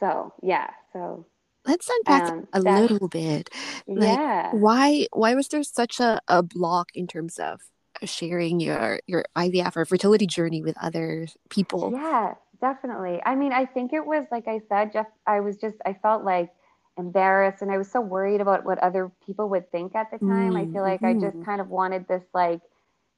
so 0.00 0.34
yeah, 0.42 0.70
so 0.92 1.24
let's 1.66 1.88
unpack 1.88 2.30
um, 2.30 2.48
a 2.52 2.60
little 2.60 3.08
bit 3.08 3.50
like, 3.86 4.02
yeah 4.02 4.50
why 4.52 5.06
why 5.12 5.34
was 5.34 5.48
there 5.48 5.62
such 5.62 6.00
a, 6.00 6.20
a 6.28 6.42
block 6.42 6.90
in 6.94 7.06
terms 7.06 7.38
of 7.38 7.60
sharing 8.04 8.60
your 8.60 9.00
your 9.06 9.24
ivf 9.36 9.76
or 9.76 9.84
fertility 9.84 10.26
journey 10.26 10.62
with 10.62 10.76
other 10.80 11.26
people 11.48 11.90
yeah 11.92 12.34
definitely 12.60 13.20
i 13.24 13.34
mean 13.34 13.52
i 13.52 13.64
think 13.64 13.92
it 13.92 14.04
was 14.04 14.24
like 14.30 14.46
i 14.48 14.60
said 14.68 14.92
jeff 14.92 15.06
i 15.26 15.40
was 15.40 15.56
just 15.56 15.76
i 15.86 15.92
felt 15.92 16.24
like 16.24 16.50
embarrassed 16.98 17.62
and 17.62 17.70
i 17.70 17.76
was 17.76 17.90
so 17.90 18.00
worried 18.00 18.40
about 18.40 18.64
what 18.64 18.78
other 18.78 19.10
people 19.24 19.48
would 19.48 19.70
think 19.70 19.94
at 19.94 20.10
the 20.10 20.18
time 20.18 20.52
mm, 20.52 20.60
i 20.60 20.72
feel 20.72 20.82
like 20.82 21.00
mm-hmm. 21.00 21.18
i 21.18 21.20
just 21.20 21.36
mm-hmm. 21.36 21.44
kind 21.44 21.60
of 21.60 21.68
wanted 21.68 22.06
this 22.08 22.22
like 22.32 22.60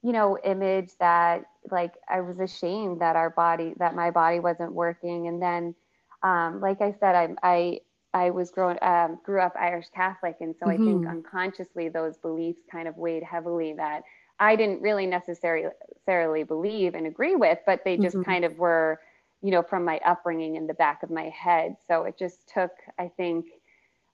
you 0.02 0.12
know 0.12 0.38
image 0.45 0.90
that 1.00 1.45
like 1.71 1.95
i 2.09 2.21
was 2.21 2.38
ashamed 2.38 3.00
that 3.00 3.17
our 3.17 3.31
body 3.31 3.75
that 3.78 3.95
my 3.95 4.11
body 4.11 4.40
wasn't 4.40 4.73
working 4.73 5.26
and 5.28 5.43
then 5.43 5.75
um, 6.23 6.61
like 6.61 6.81
i 6.81 6.95
said 6.99 7.14
i 7.14 7.28
i 7.43 7.81
I 8.15 8.31
was 8.31 8.50
grown 8.50 8.79
um, 8.83 9.19
grew 9.23 9.41
up 9.41 9.55
Irish 9.59 9.87
Catholic, 9.95 10.37
and 10.41 10.55
so 10.59 10.67
mm-hmm. 10.67 10.83
I 10.83 10.87
think 10.87 11.00
mm-hmm. 11.03 11.11
unconsciously 11.11 11.88
those 11.88 12.17
beliefs 12.17 12.62
kind 12.71 12.88
of 12.88 12.97
weighed 12.97 13.23
heavily 13.23 13.75
that 13.75 14.03
I 14.41 14.57
didn't 14.57 14.81
really 14.81 15.07
necessarily 15.07 15.69
necessarily 16.09 16.43
believe 16.45 16.95
and 16.95 17.07
agree 17.07 17.37
with, 17.37 17.59
but 17.67 17.85
they 17.85 17.97
just 17.97 18.17
mm-hmm. 18.17 18.31
kind 18.31 18.45
of 18.45 18.59
were, 18.59 19.00
you 19.43 19.50
know, 19.50 19.62
from 19.62 19.85
my 19.85 20.00
upbringing 20.05 20.57
in 20.57 20.67
the 20.67 20.75
back 20.75 21.03
of 21.03 21.11
my 21.11 21.29
head. 21.29 21.77
So 21.87 22.05
it 22.05 22.19
just 22.19 22.49
took, 22.49 22.71
I 22.99 23.11
think, 23.17 23.47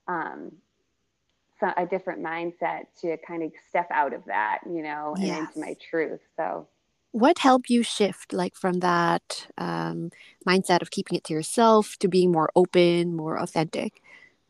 um, 0.09 0.53
a 1.77 1.87
different 1.87 2.23
mindset 2.23 2.87
to 3.01 3.17
kind 3.27 3.43
of 3.43 3.53
step 3.69 3.89
out 3.91 4.13
of 4.13 4.25
that, 4.27 4.59
you 4.67 4.83
know, 4.83 5.15
and 5.17 5.27
yes. 5.27 5.49
into 5.57 5.67
my 5.67 5.77
truth. 5.91 6.21
So 6.37 6.69
what 7.15 7.39
helped 7.39 7.71
you 7.71 7.83
shift 7.85 8.33
like 8.33 8.57
from 8.57 8.81
that 8.81 9.47
um, 9.57 10.11
mindset 10.49 10.83
of 10.83 10.91
keeping 10.91 11.17
it 11.17 11.25
to 11.25 11.33
yourself 11.33 11.97
to 12.01 12.09
being 12.09 12.33
more 12.33 12.51
open 12.57 13.15
more 13.17 13.39
authentic? 13.39 14.03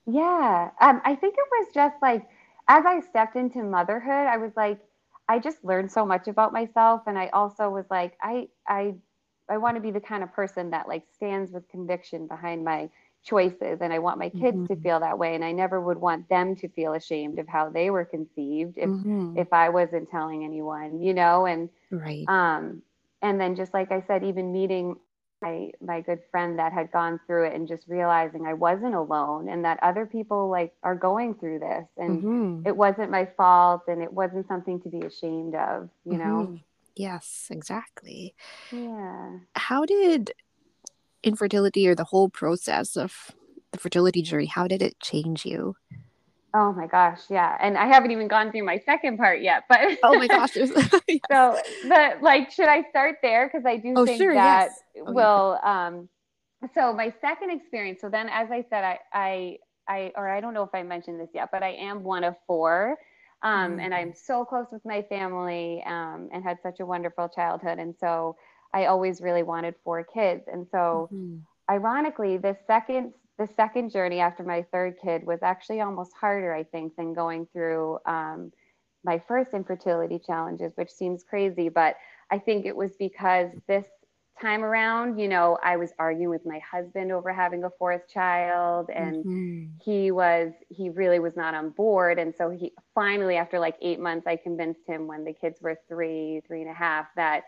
Yeah 0.07 0.71
um, 0.81 1.01
i 1.05 1.15
think 1.15 1.35
it 1.37 1.49
was 1.51 1.69
just 1.75 1.97
like 2.03 2.27
as 2.69 2.85
i 2.87 3.01
stepped 3.01 3.37
into 3.37 3.63
motherhood 3.63 4.27
i 4.27 4.37
was 4.37 4.53
like 4.57 4.79
i 5.29 5.39
just 5.39 5.65
learned 5.65 5.91
so 5.91 6.05
much 6.05 6.29
about 6.29 6.53
myself 6.53 7.03
and 7.07 7.19
i 7.19 7.29
also 7.29 7.71
was 7.71 7.87
like 7.91 8.15
i 8.23 8.49
i 8.69 8.95
i 9.49 9.57
want 9.57 9.77
to 9.77 9.81
be 9.81 9.91
the 9.91 10.01
kind 10.01 10.23
of 10.23 10.33
person 10.33 10.71
that 10.71 10.89
like 10.89 11.05
stands 11.15 11.51
with 11.53 11.69
conviction 11.69 12.27
behind 12.27 12.65
my 12.65 12.91
choices 13.25 13.79
and 13.81 13.93
I 13.93 13.99
want 13.99 14.19
my 14.19 14.29
kids 14.29 14.57
mm-hmm. 14.57 14.67
to 14.67 14.77
feel 14.77 15.01
that 15.01 15.19
way 15.19 15.35
and 15.35 15.45
I 15.45 15.53
never 15.53 15.81
would 15.81 15.99
want 15.99 16.29
them 16.29 16.55
to 16.57 16.69
feel 16.69 16.93
ashamed 16.93 17.39
of 17.39 17.49
how 17.49 17.71
they 17.71 17.91
were 17.91 18.05
conceived 18.05 18.77
if 18.77 18.89
mm-hmm. 18.89 19.39
if 19.39 19.53
I 19.53 19.71
wasn't 19.71 20.11
telling 20.11 20.45
anyone, 20.45 21.01
you 21.01 21.15
know, 21.15 21.47
and 21.47 21.71
right. 21.91 22.25
um 22.29 22.83
and 23.23 23.41
then 23.41 23.57
just 23.57 23.73
like 23.73 23.91
I 23.91 24.05
said 24.07 24.25
even 24.25 24.53
meeting 24.53 24.97
my 25.41 25.71
my 25.81 26.01
good 26.01 26.21
friend 26.31 26.59
that 26.59 26.73
had 26.73 26.93
gone 26.93 27.19
through 27.27 27.47
it 27.47 27.55
and 27.55 27.67
just 27.67 27.89
realizing 27.89 28.47
I 28.47 28.55
wasn't 28.55 28.95
alone 28.95 29.49
and 29.49 29.65
that 29.65 29.79
other 29.83 30.07
people 30.07 30.49
like 30.49 30.75
are 30.83 30.95
going 30.95 31.35
through 31.35 31.61
this 31.61 31.87
and 31.97 32.23
mm-hmm. 32.23 32.67
it 32.67 32.77
wasn't 32.77 33.11
my 33.11 33.27
fault 33.37 33.83
and 33.89 34.03
it 34.03 34.13
wasn't 34.13 34.47
something 34.49 34.81
to 34.83 34.89
be 34.89 35.01
ashamed 35.01 35.55
of, 35.55 35.89
you 36.05 36.19
know. 36.19 36.47
Mm-hmm. 36.47 36.57
Yes, 36.97 37.49
exactly. 37.51 38.35
Yeah. 38.71 39.39
How 39.57 39.85
did 39.85 40.33
infertility 41.25 41.89
or 41.89 41.95
the 41.95 42.05
whole 42.05 42.29
process 42.29 42.97
of 42.97 43.33
the 43.73 43.79
fertility 43.79 44.23
journey 44.23 44.47
how 44.47 44.69
did 44.69 44.83
it 44.83 44.99
change 45.01 45.45
you 45.45 45.75
oh 46.55 46.73
my 46.73 46.87
gosh 46.87 47.21
yeah 47.29 47.57
and 47.61 47.77
i 47.77 47.87
haven't 47.87 48.11
even 48.11 48.29
gone 48.29 48.51
through 48.53 48.63
my 48.63 48.79
second 48.87 49.17
part 49.17 49.41
yet 49.43 49.65
but 49.69 49.81
oh 50.03 50.15
my 50.15 50.27
gosh 50.29 50.51
yes. 50.57 50.71
so 51.31 51.59
but 51.89 52.23
like 52.23 52.51
should 52.51 52.69
i 52.69 52.83
start 52.91 53.17
there 53.23 53.51
because 53.53 53.67
i 53.67 53.77
do 53.77 53.95
oh, 53.97 54.07
think 54.07 54.21
sure, 54.21 54.35
that 54.35 54.71
yes. 54.95 55.05
will 55.09 55.59
um 55.65 56.09
so 56.75 56.93
my 56.93 57.13
second 57.21 57.51
experience 57.51 58.01
so 58.01 58.09
then 58.09 58.29
as 58.29 58.51
i 58.51 58.65
said 58.71 58.85
i 58.85 58.99
i 59.13 59.57
i 59.89 60.13
or 60.17 60.31
i 60.31 60.41
don't 60.41 60.55
know 60.55 60.63
if 60.63 60.75
i 60.75 60.83
mentioned 60.83 61.19
this 61.19 61.31
yet 61.35 61.49
but 61.51 61.63
i 61.63 61.71
am 61.71 62.03
one 62.03 62.23
of 62.23 62.35
four 62.47 62.97
um, 63.43 63.73
mm-hmm. 63.73 63.81
and 63.81 63.95
i'm 63.95 64.15
so 64.15 64.45
close 64.45 64.67
with 64.71 64.85
my 64.85 65.03
family 65.03 65.83
um, 65.87 66.29
and 66.33 66.45
had 66.45 66.59
such 66.63 66.81
a 66.81 66.87
wonderful 66.87 67.29
childhood 67.29 67.79
and 67.79 67.95
so 67.99 68.37
I 68.75 68.87
always 68.87 69.23
really 69.23 69.45
wanted 69.45 69.75
four 69.85 70.05
kids. 70.05 70.43
And 70.53 70.67
so 70.71 71.09
mm-hmm. 71.13 71.37
ironically, 71.71 72.37
the 72.37 72.57
second 72.67 73.15
the 73.39 73.49
second 73.57 73.91
journey 73.91 74.21
after 74.21 74.45
my 74.45 74.65
third 74.71 74.97
kid 75.03 75.27
was 75.27 75.43
actually 75.43 75.81
almost 75.81 76.13
harder, 76.21 76.55
I 76.55 76.63
think, 76.63 76.95
than 76.95 77.15
going 77.15 77.49
through 77.53 77.99
um, 78.07 78.53
my 79.05 79.21
first 79.27 79.55
infertility 79.55 80.21
challenges, 80.25 80.73
which 80.77 80.91
seems 80.91 81.25
crazy, 81.25 81.69
but 81.69 81.97
I 82.31 82.39
think 82.39 82.65
it 82.65 82.77
was 82.77 82.93
because 82.97 83.51
this 83.67 83.87
time 84.41 84.65
around, 84.65 85.19
you 85.19 85.29
know, 85.29 85.59
I 85.63 85.77
was 85.77 85.91
arguing 85.99 86.31
with 86.31 86.47
my 86.47 86.59
husband 86.61 87.13
over 87.13 87.33
having 87.33 87.65
a 87.65 87.71
fourth 87.71 88.09
child, 88.09 88.89
and 88.95 89.25
mm-hmm. 89.25 89.65
he 89.85 90.11
was, 90.11 90.53
he 90.69 90.91
really 90.91 91.19
was 91.19 91.37
not 91.37 91.55
on 91.55 91.71
board. 91.71 92.19
And 92.19 92.35
so 92.35 92.51
he 92.51 92.73
finally, 92.95 93.37
after 93.37 93.59
like 93.59 93.77
eight 93.81 94.01
months, 94.01 94.27
I 94.27 94.37
convinced 94.37 94.87
him 94.87 95.07
when 95.07 95.25
the 95.25 95.33
kids 95.33 95.61
were 95.61 95.77
three, 95.89 96.41
three 96.47 96.63
and 96.63 96.71
a 96.71 96.75
half, 96.75 97.07
that 97.17 97.45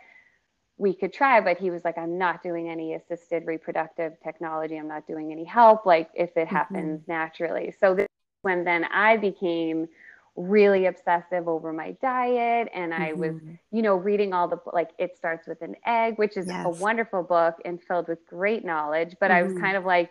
we 0.79 0.95
could 0.95 1.13
try, 1.13 1.41
but 1.41 1.59
he 1.59 1.71
was 1.71 1.85
like, 1.85 1.97
I'm 1.97 2.19
not 2.19 2.43
doing 2.43 2.69
any 2.69 2.95
assisted 2.95 3.47
reproductive 3.47 4.13
technology. 4.23 4.77
I'm 4.77 4.89
not 4.89 5.07
doing 5.07 5.33
any 5.33 5.45
help, 5.45 5.87
like 5.87 6.11
if 6.15 6.31
it 6.37 6.47
mm-hmm. 6.47 6.55
happens 6.55 7.01
naturally. 7.09 7.75
So 7.81 7.95
this, 7.95 8.07
when 8.43 8.65
then 8.65 8.85
I 8.85 9.17
became 9.17 9.89
really 10.37 10.85
obsessive 10.85 11.49
over 11.49 11.73
my 11.73 11.93
diet 12.03 12.69
and 12.75 12.93
I 12.93 13.13
mm-hmm. 13.13 13.21
was, 13.21 13.35
you 13.73 13.81
know, 13.81 13.97
reading 13.97 14.35
all 14.35 14.49
the 14.49 14.59
like 14.71 14.91
it 14.99 15.17
starts 15.17 15.49
with 15.49 15.63
an 15.63 15.77
egg, 15.87 16.19
which 16.19 16.37
is 16.37 16.47
yes. 16.47 16.67
a 16.67 16.69
wonderful 16.69 17.23
book 17.23 17.57
and 17.65 17.83
filled 17.83 18.09
with 18.09 18.19
great 18.27 18.63
knowledge. 18.63 19.17
But 19.19 19.31
mm-hmm. 19.31 19.39
I 19.39 19.43
was 19.45 19.53
mm-hmm. 19.55 19.63
kind 19.63 19.77
of 19.79 19.87
like, 19.87 20.11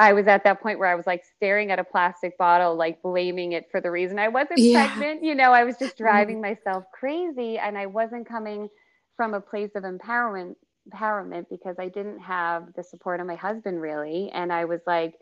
I 0.00 0.12
was 0.12 0.26
at 0.26 0.42
that 0.44 0.60
point 0.60 0.80
where 0.80 0.88
I 0.88 0.96
was 0.96 1.06
like 1.06 1.24
staring 1.36 1.70
at 1.70 1.78
a 1.78 1.84
plastic 1.84 2.36
bottle, 2.36 2.74
like 2.74 3.00
blaming 3.02 3.52
it 3.52 3.70
for 3.70 3.80
the 3.80 3.90
reason 3.90 4.18
I 4.18 4.28
wasn't 4.28 4.58
yeah. 4.58 4.88
pregnant. 4.88 5.22
You 5.22 5.36
know, 5.36 5.52
I 5.52 5.62
was 5.62 5.76
just 5.78 5.94
mm-hmm. 5.94 6.04
driving 6.04 6.40
myself 6.40 6.84
crazy 6.92 7.56
and 7.56 7.78
I 7.78 7.86
wasn't 7.86 8.28
coming 8.28 8.68
from 9.16 9.34
a 9.34 9.40
place 9.40 9.70
of 9.74 9.82
empowerment 9.84 10.56
empowerment 10.88 11.46
because 11.50 11.76
I 11.78 11.88
didn't 11.88 12.20
have 12.20 12.72
the 12.74 12.82
support 12.82 13.20
of 13.20 13.26
my 13.26 13.34
husband 13.34 13.80
really. 13.80 14.30
And 14.32 14.52
I 14.52 14.64
was 14.64 14.80
like 14.86 15.14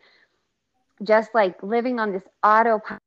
just 1.03 1.31
like 1.35 1.63
living 1.63 1.99
on 1.99 2.13
this 2.13 2.23
autopilot 2.43 3.01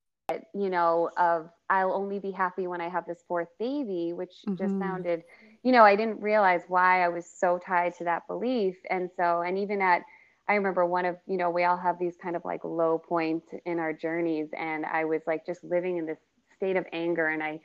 you 0.53 0.69
know 0.69 1.09
of 1.17 1.49
I'll 1.69 1.93
only 1.93 2.19
be 2.19 2.31
happy 2.31 2.67
when 2.67 2.81
I 2.81 2.89
have 2.89 3.05
this 3.05 3.23
fourth 3.27 3.47
baby 3.59 4.11
which 4.13 4.33
mm-hmm. 4.45 4.55
just 4.55 4.77
sounded 4.77 5.23
you 5.63 5.71
know 5.71 5.83
I 5.83 5.95
didn't 5.95 6.19
realize 6.19 6.61
why 6.67 7.03
I 7.03 7.07
was 7.07 7.25
so 7.25 7.59
tied 7.59 7.95
to 7.97 8.03
that 8.05 8.27
belief. 8.27 8.75
And 8.89 9.09
so 9.15 9.41
and 9.41 9.57
even 9.57 9.81
at 9.81 10.01
I 10.49 10.55
remember 10.55 10.85
one 10.85 11.05
of 11.05 11.17
you 11.27 11.37
know 11.37 11.49
we 11.49 11.63
all 11.63 11.77
have 11.77 11.99
these 11.99 12.15
kind 12.21 12.35
of 12.35 12.43
like 12.43 12.63
low 12.63 12.97
points 12.97 13.47
in 13.65 13.79
our 13.79 13.93
journeys. 13.93 14.49
And 14.57 14.85
I 14.85 15.05
was 15.05 15.21
like 15.27 15.45
just 15.45 15.63
living 15.63 15.97
in 15.97 16.05
this 16.05 16.19
state 16.55 16.75
of 16.75 16.85
anger. 16.91 17.27
And 17.27 17.43
I 17.43 17.59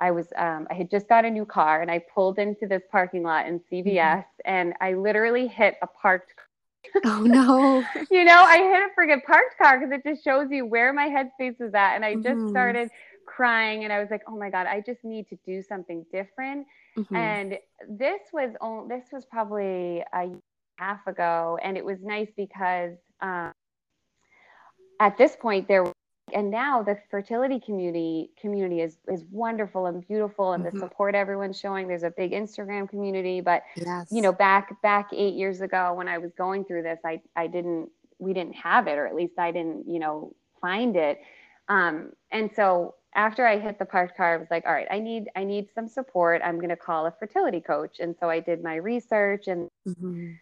I 0.00 0.10
was 0.10 0.28
um, 0.36 0.66
I 0.70 0.74
had 0.74 0.90
just 0.90 1.08
got 1.08 1.24
a 1.24 1.30
new 1.30 1.44
car 1.44 1.82
and 1.82 1.90
I 1.90 2.00
pulled 2.14 2.38
into 2.38 2.66
this 2.66 2.82
parking 2.90 3.22
lot 3.22 3.46
in 3.46 3.60
CVS 3.60 3.94
mm-hmm. 3.94 4.22
and 4.44 4.74
I 4.80 4.94
literally 4.94 5.48
hit 5.48 5.76
a 5.82 5.86
parked 5.86 6.34
car. 6.36 6.44
Oh 7.04 7.22
no. 7.22 7.84
you 8.10 8.24
know, 8.24 8.42
I 8.42 8.58
hit 8.58 8.82
a 8.82 8.88
freaking 8.98 9.24
parked 9.24 9.58
car 9.60 9.78
because 9.78 9.92
it 9.92 10.08
just 10.08 10.22
shows 10.22 10.48
you 10.50 10.66
where 10.66 10.92
my 10.92 11.08
headspace 11.08 11.58
was 11.58 11.74
at. 11.74 11.96
And 11.96 12.04
I 12.04 12.14
just 12.14 12.26
mm-hmm. 12.28 12.50
started 12.50 12.90
crying 13.26 13.84
and 13.84 13.92
I 13.92 13.98
was 13.98 14.08
like, 14.10 14.22
oh 14.28 14.36
my 14.36 14.50
God, 14.50 14.66
I 14.66 14.80
just 14.80 15.04
need 15.04 15.28
to 15.28 15.38
do 15.44 15.62
something 15.62 16.06
different. 16.12 16.66
Mm-hmm. 16.96 17.16
And 17.16 17.58
this 17.88 18.20
was 18.32 18.54
only, 18.60 18.96
this 18.96 19.08
was 19.12 19.24
probably 19.24 20.04
a 20.14 20.30
half 20.76 21.06
ago. 21.06 21.58
And 21.62 21.76
it 21.76 21.84
was 21.84 21.98
nice 22.02 22.28
because 22.36 22.94
um, 23.20 23.52
at 25.00 25.18
this 25.18 25.36
point 25.36 25.68
there 25.68 25.84
and 26.34 26.50
now 26.50 26.82
the 26.82 26.98
fertility 27.10 27.60
community 27.60 28.30
community 28.40 28.80
is 28.80 28.98
is 29.08 29.24
wonderful 29.30 29.86
and 29.86 30.06
beautiful 30.06 30.52
and 30.52 30.64
mm-hmm. 30.64 30.78
the 30.78 30.80
support 30.80 31.14
everyone's 31.14 31.58
showing 31.58 31.88
there's 31.88 32.02
a 32.02 32.10
big 32.10 32.32
instagram 32.32 32.88
community 32.88 33.40
but 33.40 33.62
yes. 33.76 34.08
you 34.10 34.22
know 34.22 34.32
back 34.32 34.80
back 34.82 35.08
eight 35.12 35.34
years 35.34 35.60
ago 35.60 35.94
when 35.94 36.08
i 36.08 36.18
was 36.18 36.32
going 36.32 36.64
through 36.64 36.82
this 36.82 36.98
i 37.04 37.20
i 37.36 37.46
didn't 37.46 37.90
we 38.18 38.32
didn't 38.32 38.54
have 38.54 38.86
it 38.86 38.98
or 38.98 39.06
at 39.06 39.14
least 39.14 39.38
i 39.38 39.50
didn't 39.50 39.88
you 39.88 39.98
know 39.98 40.34
find 40.60 40.96
it 40.96 41.20
um, 41.68 42.12
and 42.30 42.50
so 42.54 42.94
after 43.14 43.46
i 43.46 43.58
hit 43.58 43.78
the 43.78 43.84
parked 43.84 44.16
car 44.16 44.34
i 44.34 44.36
was 44.36 44.48
like 44.50 44.64
all 44.66 44.72
right 44.72 44.88
i 44.90 44.98
need 44.98 45.28
i 45.36 45.44
need 45.44 45.68
some 45.74 45.88
support 45.88 46.40
i'm 46.44 46.56
going 46.56 46.68
to 46.68 46.76
call 46.76 47.06
a 47.06 47.12
fertility 47.18 47.60
coach 47.60 48.00
and 48.00 48.14
so 48.20 48.28
i 48.28 48.40
did 48.40 48.62
my 48.62 48.76
research 48.76 49.46
and 49.46 49.68
mm-hmm. 49.86 50.32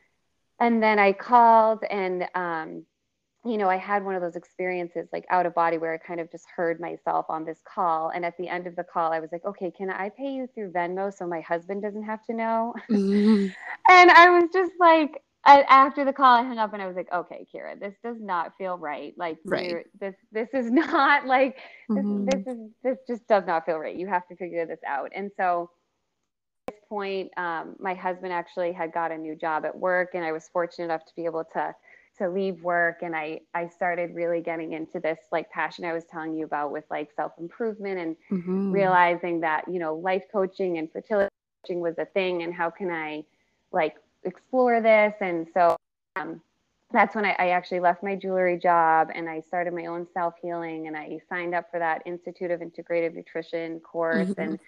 and 0.60 0.82
then 0.82 0.98
i 0.98 1.12
called 1.12 1.82
and 1.90 2.26
um, 2.34 2.84
you 3.46 3.58
know, 3.58 3.68
I 3.68 3.76
had 3.76 4.04
one 4.04 4.14
of 4.14 4.22
those 4.22 4.36
experiences 4.36 5.08
like 5.12 5.24
out 5.30 5.46
of 5.46 5.54
body 5.54 5.78
where 5.78 5.94
I 5.94 5.98
kind 5.98 6.20
of 6.20 6.30
just 6.30 6.46
heard 6.54 6.80
myself 6.80 7.26
on 7.28 7.44
this 7.44 7.60
call. 7.64 8.10
And 8.10 8.24
at 8.24 8.36
the 8.38 8.48
end 8.48 8.66
of 8.66 8.74
the 8.76 8.84
call, 8.84 9.12
I 9.12 9.20
was 9.20 9.30
like, 9.30 9.44
okay, 9.44 9.70
can 9.70 9.90
I 9.90 10.08
pay 10.08 10.32
you 10.32 10.48
through 10.54 10.72
Venmo 10.72 11.14
so 11.14 11.26
my 11.26 11.40
husband 11.40 11.82
doesn't 11.82 12.02
have 12.02 12.24
to 12.26 12.34
know? 12.34 12.74
Mm-hmm. 12.90 13.46
and 13.90 14.10
I 14.10 14.30
was 14.30 14.50
just 14.52 14.72
like, 14.80 15.22
after 15.46 16.04
the 16.04 16.12
call, 16.12 16.36
I 16.36 16.42
hung 16.42 16.58
up 16.58 16.72
and 16.72 16.82
I 16.82 16.88
was 16.88 16.96
like, 16.96 17.12
okay, 17.12 17.46
Kira, 17.54 17.78
this 17.78 17.94
does 18.02 18.16
not 18.20 18.52
feel 18.58 18.78
right. 18.78 19.14
Like 19.16 19.38
right. 19.44 19.86
this, 20.00 20.16
this 20.32 20.48
is 20.52 20.70
not 20.72 21.26
like, 21.26 21.58
mm-hmm. 21.88 22.24
this, 22.24 22.44
this 22.44 22.54
is, 22.56 22.70
this 22.82 22.98
just 23.06 23.28
does 23.28 23.44
not 23.46 23.64
feel 23.64 23.78
right. 23.78 23.96
You 23.96 24.08
have 24.08 24.26
to 24.28 24.36
figure 24.36 24.66
this 24.66 24.80
out. 24.86 25.12
And 25.14 25.30
so 25.36 25.70
at 26.66 26.74
this 26.74 26.82
point, 26.88 27.30
um, 27.36 27.76
my 27.78 27.94
husband 27.94 28.32
actually 28.32 28.72
had 28.72 28.92
got 28.92 29.12
a 29.12 29.16
new 29.16 29.36
job 29.36 29.64
at 29.64 29.76
work 29.76 30.10
and 30.14 30.24
I 30.24 30.32
was 30.32 30.48
fortunate 30.52 30.86
enough 30.86 31.04
to 31.04 31.12
be 31.14 31.26
able 31.26 31.44
to 31.52 31.74
to 32.18 32.28
leave 32.28 32.62
work 32.62 33.02
and 33.02 33.14
I 33.14 33.40
I 33.54 33.68
started 33.68 34.14
really 34.14 34.40
getting 34.40 34.72
into 34.72 35.00
this 35.00 35.18
like 35.32 35.50
passion 35.50 35.84
I 35.84 35.92
was 35.92 36.04
telling 36.04 36.34
you 36.34 36.44
about 36.44 36.72
with 36.72 36.84
like 36.90 37.10
self-improvement 37.14 37.98
and 37.98 38.16
mm-hmm. 38.30 38.72
realizing 38.72 39.40
that, 39.40 39.64
you 39.68 39.78
know, 39.78 39.94
life 39.94 40.24
coaching 40.32 40.78
and 40.78 40.90
fertility 40.90 41.30
coaching 41.62 41.80
was 41.80 41.98
a 41.98 42.04
thing 42.06 42.42
and 42.42 42.54
how 42.54 42.70
can 42.70 42.90
I 42.90 43.24
like 43.72 43.96
explore 44.24 44.80
this 44.80 45.14
and 45.20 45.46
so 45.52 45.76
um, 46.16 46.40
that's 46.92 47.14
when 47.14 47.24
I, 47.24 47.36
I, 47.38 47.48
actually 47.50 47.80
left 47.80 48.02
my 48.02 48.14
jewelry 48.14 48.58
job 48.58 49.08
and 49.14 49.28
I 49.28 49.40
started 49.40 49.74
my 49.74 49.86
own 49.86 50.06
self 50.14 50.34
healing 50.40 50.86
and 50.86 50.96
I 50.96 51.18
signed 51.28 51.54
up 51.54 51.70
for 51.70 51.78
that 51.78 52.02
Institute 52.06 52.50
of 52.50 52.60
Integrative 52.60 53.14
Nutrition 53.14 53.80
course 53.80 54.28
mm-hmm. 54.28 54.40
and 54.40 54.58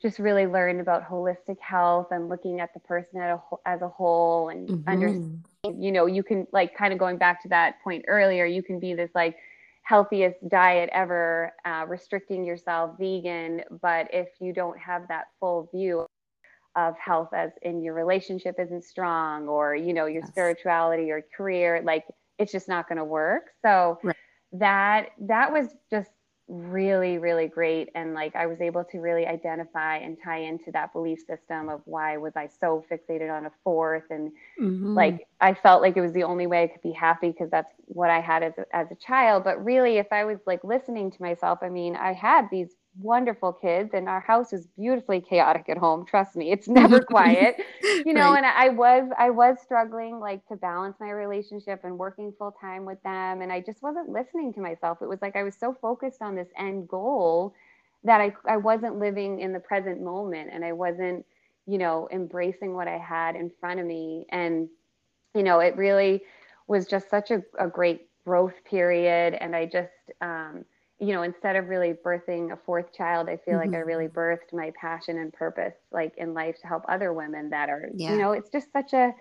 just 0.00 0.18
really 0.18 0.46
learned 0.46 0.80
about 0.80 1.08
holistic 1.08 1.58
health 1.60 2.08
and 2.10 2.28
looking 2.28 2.60
at 2.60 2.74
the 2.74 2.80
person 2.80 3.20
a, 3.20 3.40
as 3.64 3.82
a 3.82 3.88
whole 3.88 4.50
and 4.50 4.68
mm-hmm. 4.68 4.88
understanding 4.88 5.44
you 5.78 5.92
know 5.92 6.06
you 6.06 6.22
can 6.22 6.46
like 6.52 6.76
kind 6.76 6.92
of 6.92 6.98
going 6.98 7.16
back 7.16 7.42
to 7.42 7.48
that 7.48 7.82
point 7.82 8.04
earlier 8.08 8.44
you 8.44 8.62
can 8.62 8.78
be 8.78 8.94
this 8.94 9.10
like 9.14 9.36
healthiest 9.82 10.36
diet 10.48 10.90
ever 10.92 11.52
uh, 11.64 11.84
restricting 11.86 12.44
yourself 12.44 12.96
vegan 12.98 13.62
but 13.80 14.08
if 14.12 14.28
you 14.40 14.52
don't 14.52 14.78
have 14.78 15.06
that 15.08 15.26
full 15.38 15.68
view 15.72 16.04
of 16.74 16.94
health 16.98 17.30
as 17.32 17.50
in 17.62 17.82
your 17.82 17.94
relationship 17.94 18.56
isn't 18.58 18.84
strong 18.84 19.48
or 19.48 19.74
you 19.74 19.92
know 19.94 20.06
your 20.06 20.22
yes. 20.22 20.28
spirituality 20.28 21.10
or 21.10 21.22
career 21.36 21.80
like 21.84 22.04
it's 22.38 22.52
just 22.52 22.68
not 22.68 22.88
going 22.88 22.98
to 22.98 23.04
work 23.04 23.44
so 23.62 23.98
right. 24.02 24.16
that 24.52 25.08
that 25.20 25.52
was 25.52 25.68
just 25.90 26.10
really 26.48 27.18
really 27.18 27.48
great 27.48 27.88
and 27.96 28.14
like 28.14 28.34
i 28.36 28.46
was 28.46 28.60
able 28.60 28.84
to 28.84 28.98
really 28.98 29.26
identify 29.26 29.96
and 29.96 30.16
tie 30.22 30.38
into 30.38 30.70
that 30.70 30.92
belief 30.92 31.18
system 31.26 31.68
of 31.68 31.80
why 31.86 32.16
was 32.16 32.32
i 32.36 32.46
so 32.46 32.84
fixated 32.88 33.36
on 33.36 33.46
a 33.46 33.50
fourth 33.64 34.04
and 34.10 34.30
mm-hmm. 34.60 34.94
like 34.94 35.26
i 35.40 35.52
felt 35.52 35.82
like 35.82 35.96
it 35.96 36.00
was 36.00 36.12
the 36.12 36.22
only 36.22 36.46
way 36.46 36.62
i 36.62 36.66
could 36.68 36.82
be 36.82 36.92
happy 36.92 37.30
because 37.30 37.50
that's 37.50 37.74
what 37.86 38.10
i 38.10 38.20
had 38.20 38.44
as 38.44 38.52
a, 38.58 38.76
as 38.76 38.86
a 38.92 38.94
child 38.94 39.42
but 39.42 39.62
really 39.64 39.96
if 39.96 40.06
i 40.12 40.24
was 40.24 40.38
like 40.46 40.62
listening 40.62 41.10
to 41.10 41.20
myself 41.20 41.58
i 41.62 41.68
mean 41.68 41.96
i 41.96 42.12
had 42.12 42.48
these 42.52 42.76
wonderful 43.00 43.52
kids 43.52 43.90
and 43.94 44.08
our 44.08 44.20
house 44.20 44.52
is 44.52 44.66
beautifully 44.76 45.20
chaotic 45.20 45.68
at 45.68 45.78
home 45.78 46.04
trust 46.06 46.36
me 46.36 46.52
it's 46.52 46.68
never 46.80 47.00
quiet. 47.00 47.56
You 48.04 48.14
know 48.14 48.30
right. 48.30 48.38
and 48.38 48.46
i 48.46 48.68
was 48.68 49.10
i 49.18 49.30
was 49.30 49.58
struggling 49.62 50.20
like 50.20 50.46
to 50.48 50.56
balance 50.56 50.96
my 51.00 51.10
relationship 51.10 51.80
and 51.84 51.98
working 51.98 52.32
full 52.38 52.52
time 52.60 52.84
with 52.84 53.02
them 53.02 53.42
and 53.42 53.52
i 53.52 53.60
just 53.60 53.82
wasn't 53.82 54.08
listening 54.10 54.52
to 54.54 54.60
myself. 54.60 54.98
It 55.02 55.08
was 55.08 55.20
like 55.22 55.36
i 55.36 55.42
was 55.42 55.56
so 55.56 55.76
focused 55.82 56.22
on 56.22 56.36
this 56.36 56.48
end 56.58 56.88
goal 56.88 57.54
that 58.04 58.20
i 58.20 58.34
i 58.48 58.56
wasn't 58.56 58.98
living 58.98 59.40
in 59.40 59.52
the 59.52 59.60
present 59.60 60.00
moment 60.02 60.50
and 60.52 60.64
i 60.64 60.72
wasn't 60.72 61.24
you 61.66 61.78
know 61.78 62.08
embracing 62.12 62.74
what 62.74 62.88
i 62.88 62.98
had 62.98 63.36
in 63.36 63.50
front 63.60 63.80
of 63.80 63.86
me. 63.86 64.26
And 64.30 64.68
you 65.34 65.42
know 65.42 65.60
it 65.60 65.76
really 65.76 66.22
was 66.68 66.86
just 66.86 67.10
such 67.10 67.30
a, 67.30 67.42
a 67.58 67.68
great 67.68 68.08
growth 68.24 68.54
period 68.64 69.34
and 69.34 69.54
i 69.56 69.66
just 69.66 69.92
um 70.20 70.64
you 70.98 71.12
know, 71.12 71.22
instead 71.22 71.56
of 71.56 71.68
really 71.68 71.92
birthing 71.92 72.52
a 72.52 72.56
fourth 72.56 72.92
child, 72.92 73.28
I 73.28 73.36
feel 73.36 73.54
mm-hmm. 73.54 73.72
like 73.72 73.76
I 73.76 73.82
really 73.82 74.06
mm-hmm. 74.06 74.18
birthed 74.18 74.52
my 74.52 74.72
passion 74.80 75.18
and 75.18 75.32
purpose 75.32 75.74
like 75.92 76.14
in 76.16 76.32
life 76.32 76.56
to 76.62 76.66
help 76.66 76.84
other 76.88 77.12
women 77.12 77.50
that 77.50 77.68
are, 77.68 77.90
yeah. 77.94 78.12
you 78.12 78.18
know, 78.18 78.32
it's 78.32 78.50
just 78.50 78.72
such 78.72 78.92
a 78.92 79.12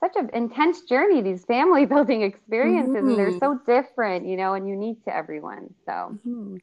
such 0.00 0.16
an 0.16 0.28
intense 0.34 0.82
journey, 0.82 1.22
these 1.22 1.44
family 1.44 1.86
building 1.92 2.22
experiences, 2.22 2.94
mm-hmm. 2.94 3.08
and 3.08 3.18
they're 3.18 3.30
mm-hmm. 3.30 3.38
so 3.38 3.58
different, 3.66 4.26
you 4.26 4.36
know, 4.36 4.54
and 4.54 4.68
unique 4.68 5.02
to 5.04 5.14
everyone. 5.14 5.72
So 5.86 6.18
mm-hmm. 6.26 6.56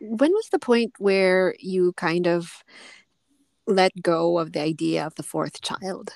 when 0.00 0.32
was 0.32 0.48
the 0.50 0.58
point 0.58 0.94
where 0.98 1.54
you 1.60 1.92
kind 1.92 2.26
of 2.26 2.64
let 3.66 3.92
go 4.02 4.38
of 4.38 4.52
the 4.52 4.60
idea 4.60 5.06
of 5.06 5.14
the 5.14 5.22
fourth 5.22 5.60
child? 5.62 6.14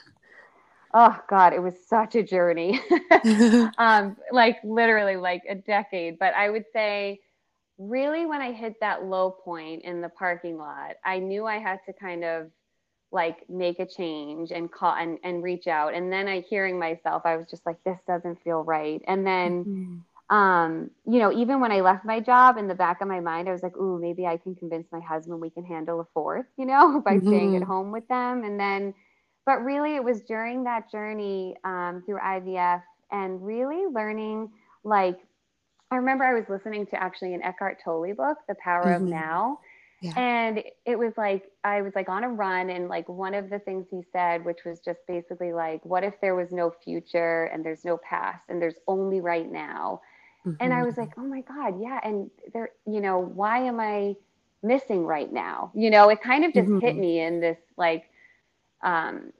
oh 0.94 1.14
god 1.28 1.52
it 1.52 1.62
was 1.62 1.74
such 1.86 2.14
a 2.14 2.22
journey 2.22 2.80
um 3.78 4.16
like 4.32 4.56
literally 4.64 5.16
like 5.16 5.42
a 5.46 5.54
decade 5.54 6.18
but 6.18 6.32
i 6.34 6.48
would 6.48 6.64
say 6.72 7.20
really 7.78 8.26
when 8.26 8.40
I 8.40 8.52
hit 8.52 8.80
that 8.80 9.04
low 9.04 9.30
point 9.30 9.82
in 9.82 10.00
the 10.00 10.08
parking 10.08 10.58
lot, 10.58 10.96
I 11.04 11.18
knew 11.18 11.46
I 11.46 11.58
had 11.58 11.78
to 11.86 11.92
kind 11.92 12.24
of 12.24 12.50
like 13.10 13.48
make 13.48 13.78
a 13.78 13.86
change 13.86 14.50
and 14.50 14.70
call 14.70 14.94
and, 14.94 15.18
and 15.24 15.42
reach 15.42 15.66
out. 15.66 15.94
And 15.94 16.12
then 16.12 16.28
I 16.28 16.40
hearing 16.40 16.78
myself, 16.78 17.22
I 17.24 17.36
was 17.36 17.46
just 17.46 17.64
like, 17.64 17.82
this 17.84 17.98
doesn't 18.06 18.42
feel 18.42 18.62
right. 18.62 19.00
And 19.06 19.26
then 19.26 19.64
mm-hmm. 19.64 20.36
um, 20.36 20.90
you 21.06 21.18
know, 21.18 21.32
even 21.32 21.60
when 21.60 21.72
I 21.72 21.80
left 21.80 22.04
my 22.04 22.20
job 22.20 22.58
in 22.58 22.68
the 22.68 22.74
back 22.74 23.00
of 23.00 23.08
my 23.08 23.20
mind, 23.20 23.48
I 23.48 23.52
was 23.52 23.62
like, 23.62 23.76
ooh, 23.78 23.98
maybe 23.98 24.26
I 24.26 24.36
can 24.36 24.54
convince 24.54 24.86
my 24.92 25.00
husband 25.00 25.40
we 25.40 25.48
can 25.48 25.64
handle 25.64 26.00
a 26.00 26.06
fourth, 26.12 26.46
you 26.58 26.66
know, 26.66 27.00
by 27.04 27.14
mm-hmm. 27.16 27.28
staying 27.28 27.56
at 27.56 27.62
mm-hmm. 27.62 27.70
home 27.70 27.92
with 27.92 28.06
them. 28.08 28.44
And 28.44 28.60
then 28.60 28.92
but 29.48 29.64
really 29.64 29.94
it 29.94 30.04
was 30.04 30.20
during 30.20 30.64
that 30.64 30.90
journey 30.92 31.56
um, 31.64 32.02
through 32.04 32.18
IVF 32.18 32.82
and 33.10 33.42
really 33.42 33.86
learning 33.86 34.50
like 34.84 35.18
I 35.90 35.96
remember 35.96 36.24
I 36.24 36.34
was 36.34 36.44
listening 36.48 36.86
to 36.86 37.02
actually 37.02 37.34
an 37.34 37.42
Eckhart 37.42 37.78
Tolle 37.82 38.14
book, 38.14 38.38
The 38.48 38.54
Power 38.56 38.84
mm-hmm. 38.84 39.04
of 39.04 39.08
Now. 39.08 39.60
Yeah. 40.00 40.12
And 40.16 40.62
it 40.84 40.96
was 40.96 41.14
like, 41.16 41.50
I 41.64 41.82
was 41.82 41.94
like 41.94 42.08
on 42.08 42.22
a 42.22 42.28
run. 42.28 42.70
And 42.70 42.88
like 42.88 43.08
one 43.08 43.34
of 43.34 43.50
the 43.50 43.58
things 43.58 43.86
he 43.90 44.02
said, 44.12 44.44
which 44.44 44.60
was 44.64 44.80
just 44.80 45.00
basically 45.08 45.52
like, 45.52 45.84
what 45.84 46.04
if 46.04 46.20
there 46.20 46.36
was 46.36 46.52
no 46.52 46.72
future 46.84 47.44
and 47.44 47.64
there's 47.64 47.84
no 47.84 47.96
past 47.96 48.44
and 48.48 48.62
there's 48.62 48.76
only 48.86 49.20
right 49.20 49.50
now? 49.50 50.00
Mm-hmm. 50.46 50.56
And 50.60 50.72
I 50.72 50.84
was 50.84 50.96
like, 50.96 51.12
oh 51.16 51.22
my 51.22 51.40
God, 51.40 51.80
yeah. 51.80 52.00
And 52.04 52.30
there, 52.52 52.70
you 52.86 53.00
know, 53.00 53.18
why 53.18 53.58
am 53.60 53.80
I 53.80 54.14
missing 54.62 55.04
right 55.04 55.32
now? 55.32 55.72
You 55.74 55.90
know, 55.90 56.08
it 56.10 56.22
kind 56.22 56.44
of 56.44 56.52
just 56.52 56.68
mm-hmm. 56.68 56.78
hit 56.78 56.96
me 56.96 57.20
in 57.20 57.40
this 57.40 57.58
like, 57.76 58.08
um, 58.82 59.32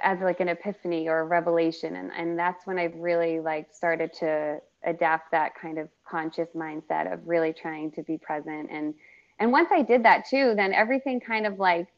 as 0.00 0.18
like 0.20 0.40
an 0.40 0.48
epiphany 0.48 1.08
or 1.08 1.20
a 1.20 1.24
revelation. 1.24 1.94
And, 1.96 2.10
and 2.16 2.38
that's 2.38 2.66
when 2.66 2.78
I 2.78 2.84
really 2.96 3.38
like 3.38 3.68
started 3.72 4.12
to 4.14 4.60
adapt 4.86 5.30
that 5.30 5.52
kind 5.60 5.78
of 5.78 5.88
conscious 6.08 6.48
mindset 6.54 7.12
of 7.12 7.20
really 7.26 7.52
trying 7.52 7.90
to 7.90 8.02
be 8.02 8.18
present 8.18 8.68
and 8.70 8.94
and 9.38 9.50
once 9.50 9.68
i 9.72 9.82
did 9.82 10.04
that 10.04 10.24
too 10.28 10.54
then 10.56 10.72
everything 10.72 11.20
kind 11.20 11.46
of 11.46 11.58
like 11.58 11.88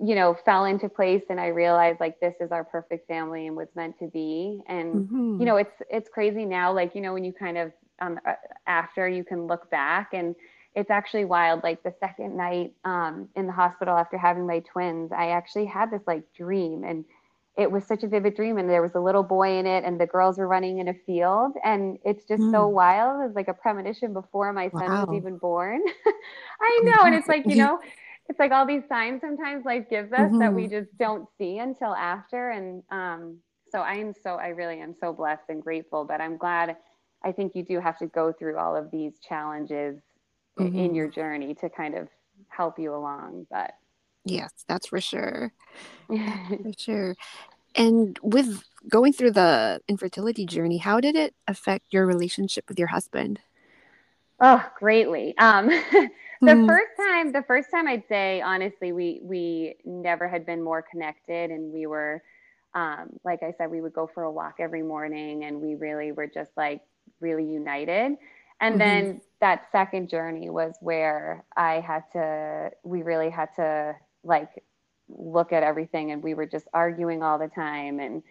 you 0.00 0.14
know 0.14 0.36
fell 0.44 0.64
into 0.64 0.88
place 0.88 1.22
and 1.28 1.40
i 1.40 1.48
realized 1.48 1.98
like 2.00 2.18
this 2.20 2.34
is 2.40 2.52
our 2.52 2.64
perfect 2.64 3.06
family 3.08 3.46
and 3.46 3.56
was 3.56 3.68
meant 3.74 3.98
to 3.98 4.06
be 4.08 4.60
and 4.68 4.94
mm-hmm. 4.94 5.40
you 5.40 5.46
know 5.46 5.56
it's 5.56 5.74
it's 5.90 6.08
crazy 6.08 6.44
now 6.44 6.72
like 6.72 6.94
you 6.94 7.00
know 7.00 7.12
when 7.12 7.24
you 7.24 7.32
kind 7.32 7.58
of 7.58 7.72
um, 8.00 8.18
after 8.68 9.08
you 9.08 9.24
can 9.24 9.48
look 9.48 9.68
back 9.70 10.10
and 10.12 10.36
it's 10.76 10.90
actually 10.90 11.24
wild 11.24 11.64
like 11.64 11.82
the 11.82 11.92
second 11.98 12.36
night 12.36 12.72
um, 12.84 13.28
in 13.34 13.48
the 13.48 13.52
hospital 13.52 13.96
after 13.96 14.16
having 14.16 14.46
my 14.46 14.60
twins 14.60 15.10
i 15.12 15.30
actually 15.30 15.66
had 15.66 15.90
this 15.90 16.02
like 16.06 16.22
dream 16.32 16.84
and 16.84 17.04
it 17.58 17.70
was 17.70 17.84
such 17.84 18.04
a 18.04 18.08
vivid 18.08 18.36
dream 18.36 18.56
and 18.56 18.70
there 18.70 18.80
was 18.80 18.94
a 18.94 19.00
little 19.00 19.24
boy 19.24 19.58
in 19.58 19.66
it 19.66 19.84
and 19.84 20.00
the 20.00 20.06
girls 20.06 20.38
were 20.38 20.46
running 20.46 20.78
in 20.78 20.88
a 20.88 20.94
field 20.94 21.52
and 21.64 21.98
it's 22.04 22.24
just 22.24 22.40
mm. 22.40 22.52
so 22.52 22.68
wild 22.68 23.20
it's 23.26 23.34
like 23.34 23.48
a 23.48 23.54
premonition 23.54 24.12
before 24.12 24.52
my 24.52 24.70
son 24.70 24.88
wow. 24.88 25.04
was 25.04 25.16
even 25.16 25.36
born 25.36 25.80
i 26.60 26.80
know 26.84 27.02
and 27.02 27.14
it's 27.14 27.28
like 27.28 27.44
you 27.46 27.56
know 27.62 27.78
it's 28.28 28.38
like 28.38 28.52
all 28.52 28.64
these 28.64 28.84
signs 28.88 29.20
sometimes 29.20 29.64
life 29.64 29.84
gives 29.90 30.12
us 30.12 30.20
mm-hmm. 30.20 30.38
that 30.38 30.54
we 30.54 30.64
mm-hmm. 30.64 30.78
just 30.78 30.96
don't 30.98 31.28
see 31.36 31.58
until 31.58 31.94
after 31.94 32.50
and 32.50 32.82
um, 32.90 33.36
so 33.70 33.80
i 33.80 33.94
am 33.94 34.14
so 34.22 34.36
i 34.36 34.48
really 34.48 34.80
am 34.80 34.94
so 34.94 35.12
blessed 35.12 35.44
and 35.48 35.62
grateful 35.62 36.04
but 36.04 36.20
i'm 36.20 36.36
glad 36.36 36.76
i 37.24 37.32
think 37.32 37.54
you 37.56 37.64
do 37.64 37.80
have 37.80 37.98
to 37.98 38.06
go 38.06 38.32
through 38.32 38.56
all 38.56 38.76
of 38.76 38.90
these 38.92 39.18
challenges 39.18 40.00
mm-hmm. 40.58 40.78
in 40.78 40.94
your 40.94 41.08
journey 41.08 41.54
to 41.54 41.68
kind 41.68 41.96
of 41.96 42.08
help 42.50 42.78
you 42.78 42.94
along 42.94 43.44
but 43.50 43.72
Yes, 44.28 44.52
that's 44.68 44.86
for 44.86 45.00
sure. 45.00 45.52
for 46.08 46.72
sure. 46.76 47.16
And 47.74 48.18
with 48.22 48.62
going 48.88 49.12
through 49.12 49.32
the 49.32 49.80
infertility 49.88 50.46
journey, 50.46 50.78
how 50.78 51.00
did 51.00 51.16
it 51.16 51.34
affect 51.46 51.92
your 51.92 52.06
relationship 52.06 52.64
with 52.68 52.78
your 52.78 52.88
husband? 52.88 53.40
Oh, 54.40 54.64
greatly. 54.78 55.36
Um, 55.38 55.66
the 55.96 56.10
mm. 56.42 56.66
first 56.66 56.90
time, 56.96 57.32
the 57.32 57.42
first 57.42 57.70
time 57.70 57.88
I'd 57.88 58.06
say, 58.08 58.40
honestly, 58.40 58.92
we 58.92 59.20
we 59.22 59.74
never 59.84 60.28
had 60.28 60.46
been 60.46 60.62
more 60.62 60.82
connected, 60.82 61.50
and 61.50 61.72
we 61.72 61.86
were, 61.86 62.22
um, 62.74 63.18
like 63.24 63.42
I 63.42 63.52
said, 63.58 63.70
we 63.70 63.80
would 63.80 63.92
go 63.92 64.08
for 64.12 64.22
a 64.22 64.30
walk 64.30 64.56
every 64.60 64.82
morning, 64.82 65.44
and 65.44 65.60
we 65.60 65.74
really 65.74 66.12
were 66.12 66.26
just 66.26 66.50
like 66.56 66.82
really 67.20 67.44
united. 67.44 68.16
And 68.60 68.72
mm-hmm. 68.72 68.78
then 68.78 69.20
that 69.40 69.68
second 69.70 70.08
journey 70.08 70.50
was 70.50 70.74
where 70.80 71.44
I 71.56 71.80
had 71.80 72.04
to, 72.12 72.70
we 72.82 73.02
really 73.02 73.30
had 73.30 73.54
to 73.56 73.94
like 74.24 74.64
look 75.08 75.52
at 75.52 75.62
everything 75.62 76.12
and 76.12 76.22
we 76.22 76.34
were 76.34 76.46
just 76.46 76.66
arguing 76.72 77.22
all 77.22 77.38
the 77.38 77.48
time 77.48 77.98
and 77.98 78.22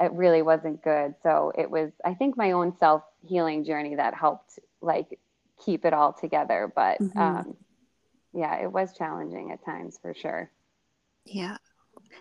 it 0.00 0.12
really 0.12 0.42
wasn't 0.42 0.82
good. 0.82 1.14
So 1.22 1.52
it 1.56 1.70
was, 1.70 1.90
I 2.04 2.14
think, 2.14 2.36
my 2.36 2.52
own 2.52 2.76
self 2.78 3.02
healing 3.26 3.64
journey 3.64 3.96
that 3.96 4.14
helped 4.14 4.58
like 4.80 5.18
keep 5.64 5.84
it 5.84 5.92
all 5.92 6.12
together. 6.12 6.72
But 6.74 6.98
mm-hmm. 7.00 7.18
um, 7.18 7.56
yeah, 8.32 8.62
it 8.62 8.72
was 8.72 8.96
challenging 8.96 9.50
at 9.52 9.64
times 9.64 9.98
for 10.00 10.14
sure. 10.14 10.50
Yeah. 11.26 11.58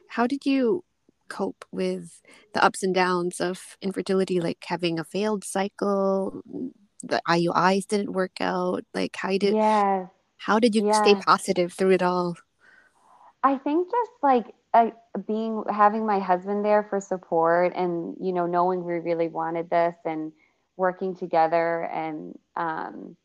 How 0.09 0.27
did 0.27 0.45
you 0.45 0.83
cope 1.29 1.63
with 1.71 2.21
the 2.53 2.63
ups 2.63 2.83
and 2.83 2.93
downs 2.93 3.39
of 3.39 3.77
infertility, 3.81 4.41
like 4.41 4.63
having 4.65 4.99
a 4.99 5.03
failed 5.03 5.43
cycle, 5.45 6.41
the 7.01 7.21
IUIs 7.29 7.87
didn't 7.87 8.11
work 8.11 8.41
out? 8.41 8.83
Like, 8.93 9.15
how 9.15 9.37
did 9.37 9.55
yeah. 9.55 10.07
how 10.37 10.59
did 10.59 10.75
you 10.75 10.87
yeah. 10.87 11.01
stay 11.01 11.15
positive 11.15 11.71
through 11.71 11.91
it 11.91 12.03
all? 12.03 12.35
I 13.43 13.57
think 13.57 13.89
just 13.89 14.11
like 14.21 14.53
uh, 14.73 14.91
being 15.27 15.63
having 15.69 16.05
my 16.05 16.19
husband 16.19 16.63
there 16.65 16.83
for 16.89 16.99
support, 16.99 17.73
and 17.75 18.15
you 18.19 18.33
know, 18.33 18.45
knowing 18.45 18.83
we 18.83 18.93
really 18.95 19.27
wanted 19.27 19.69
this, 19.69 19.95
and 20.05 20.31
working 20.77 21.15
together, 21.15 21.83
and 21.85 22.37
um, 22.55 23.15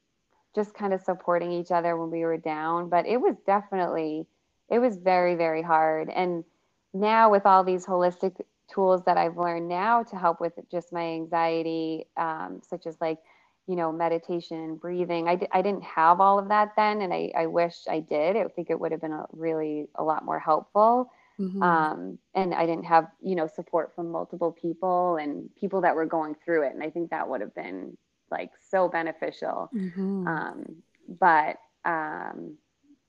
just 0.54 0.74
kind 0.74 0.92
of 0.92 1.00
supporting 1.00 1.52
each 1.52 1.70
other 1.70 1.96
when 1.96 2.10
we 2.10 2.24
were 2.24 2.38
down. 2.38 2.88
But 2.88 3.06
it 3.06 3.20
was 3.20 3.36
definitely 3.46 4.26
it 4.70 4.78
was 4.78 4.96
very 4.96 5.34
very 5.34 5.62
hard, 5.62 6.08
and 6.10 6.44
now 6.92 7.30
with 7.30 7.44
all 7.44 7.64
these 7.64 7.84
holistic 7.84 8.40
tools 8.72 9.02
that 9.04 9.16
I've 9.16 9.36
learned 9.36 9.68
now 9.68 10.02
to 10.04 10.16
help 10.16 10.40
with 10.40 10.54
just 10.70 10.92
my 10.92 11.02
anxiety, 11.02 12.06
um, 12.16 12.60
such 12.66 12.86
as 12.86 12.96
like, 13.00 13.18
you 13.66 13.76
know, 13.76 13.92
meditation, 13.92 14.76
breathing. 14.76 15.28
I 15.28 15.36
d- 15.36 15.48
I 15.52 15.62
didn't 15.62 15.84
have 15.84 16.20
all 16.20 16.38
of 16.38 16.48
that 16.48 16.72
then, 16.76 17.00
and 17.02 17.12
I, 17.12 17.32
I 17.36 17.46
wish 17.46 17.76
I 17.88 18.00
did. 18.00 18.36
I 18.36 18.44
think 18.48 18.70
it 18.70 18.78
would 18.78 18.92
have 18.92 19.00
been 19.00 19.12
a 19.12 19.26
really 19.32 19.88
a 19.94 20.04
lot 20.04 20.24
more 20.24 20.38
helpful. 20.38 21.10
Mm-hmm. 21.38 21.62
Um, 21.62 22.18
and 22.34 22.54
I 22.54 22.66
didn't 22.66 22.84
have, 22.84 23.08
you 23.20 23.34
know, 23.34 23.48
support 23.48 23.92
from 23.96 24.10
multiple 24.10 24.52
people 24.52 25.16
and 25.16 25.50
people 25.56 25.80
that 25.80 25.96
were 25.96 26.06
going 26.06 26.36
through 26.44 26.66
it. 26.66 26.74
And 26.74 26.82
I 26.82 26.90
think 26.90 27.10
that 27.10 27.28
would 27.28 27.40
have 27.40 27.54
been 27.54 27.96
like 28.30 28.50
so 28.70 28.88
beneficial. 28.88 29.68
Mm-hmm. 29.74 30.28
Um, 30.28 30.76
but, 31.08 31.56
um, 31.84 32.56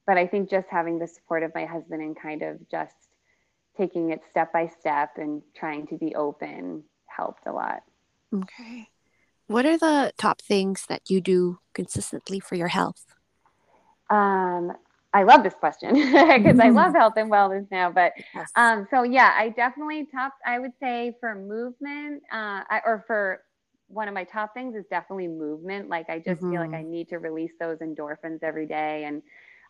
but 0.07 0.17
I 0.17 0.25
think 0.25 0.49
just 0.49 0.67
having 0.69 0.97
the 0.97 1.07
support 1.07 1.43
of 1.43 1.53
my 1.53 1.65
husband 1.65 2.01
and 2.01 2.19
kind 2.19 2.41
of 2.41 2.67
just 2.69 2.95
taking 3.77 4.09
it 4.11 4.21
step 4.31 4.51
by 4.51 4.67
step 4.79 5.11
and 5.17 5.41
trying 5.55 5.85
to 5.87 5.97
be 5.97 6.15
open 6.15 6.83
helped 7.05 7.45
a 7.45 7.51
lot. 7.51 7.83
Okay. 8.33 8.89
What 9.47 9.65
are 9.65 9.77
the 9.77 10.11
top 10.17 10.41
things 10.41 10.85
that 10.87 11.09
you 11.09 11.21
do 11.21 11.59
consistently 11.73 12.39
for 12.39 12.55
your 12.55 12.67
health? 12.69 13.05
Um, 14.09 14.73
I 15.13 15.23
love 15.23 15.43
this 15.43 15.53
question 15.53 15.93
because. 15.93 16.59
I 16.59 16.69
love 16.69 16.93
health 16.95 17.13
and 17.17 17.31
wellness 17.31 17.67
now. 17.71 17.91
But 17.91 18.13
yes. 18.33 18.51
um, 18.55 18.87
so 18.91 19.03
yeah, 19.03 19.33
I 19.37 19.49
definitely 19.49 20.07
top. 20.11 20.33
I 20.45 20.59
would 20.59 20.73
say 20.81 21.15
for 21.19 21.35
movement, 21.35 22.23
uh, 22.31 22.67
I, 22.69 22.81
or 22.85 23.03
for 23.07 23.41
one 23.87 24.07
of 24.07 24.13
my 24.13 24.23
top 24.23 24.53
things 24.53 24.75
is 24.75 24.83
definitely 24.89 25.27
movement. 25.27 25.89
Like 25.89 26.09
I 26.09 26.19
just 26.19 26.41
mm-hmm. 26.41 26.51
feel 26.51 26.61
like 26.61 26.71
mm-hmm. 26.71 26.87
I 26.87 26.91
need 26.91 27.09
to 27.09 27.19
release 27.19 27.53
those 27.59 27.79
endorphins 27.79 28.43
every 28.43 28.65
day, 28.65 29.05
and 29.05 29.21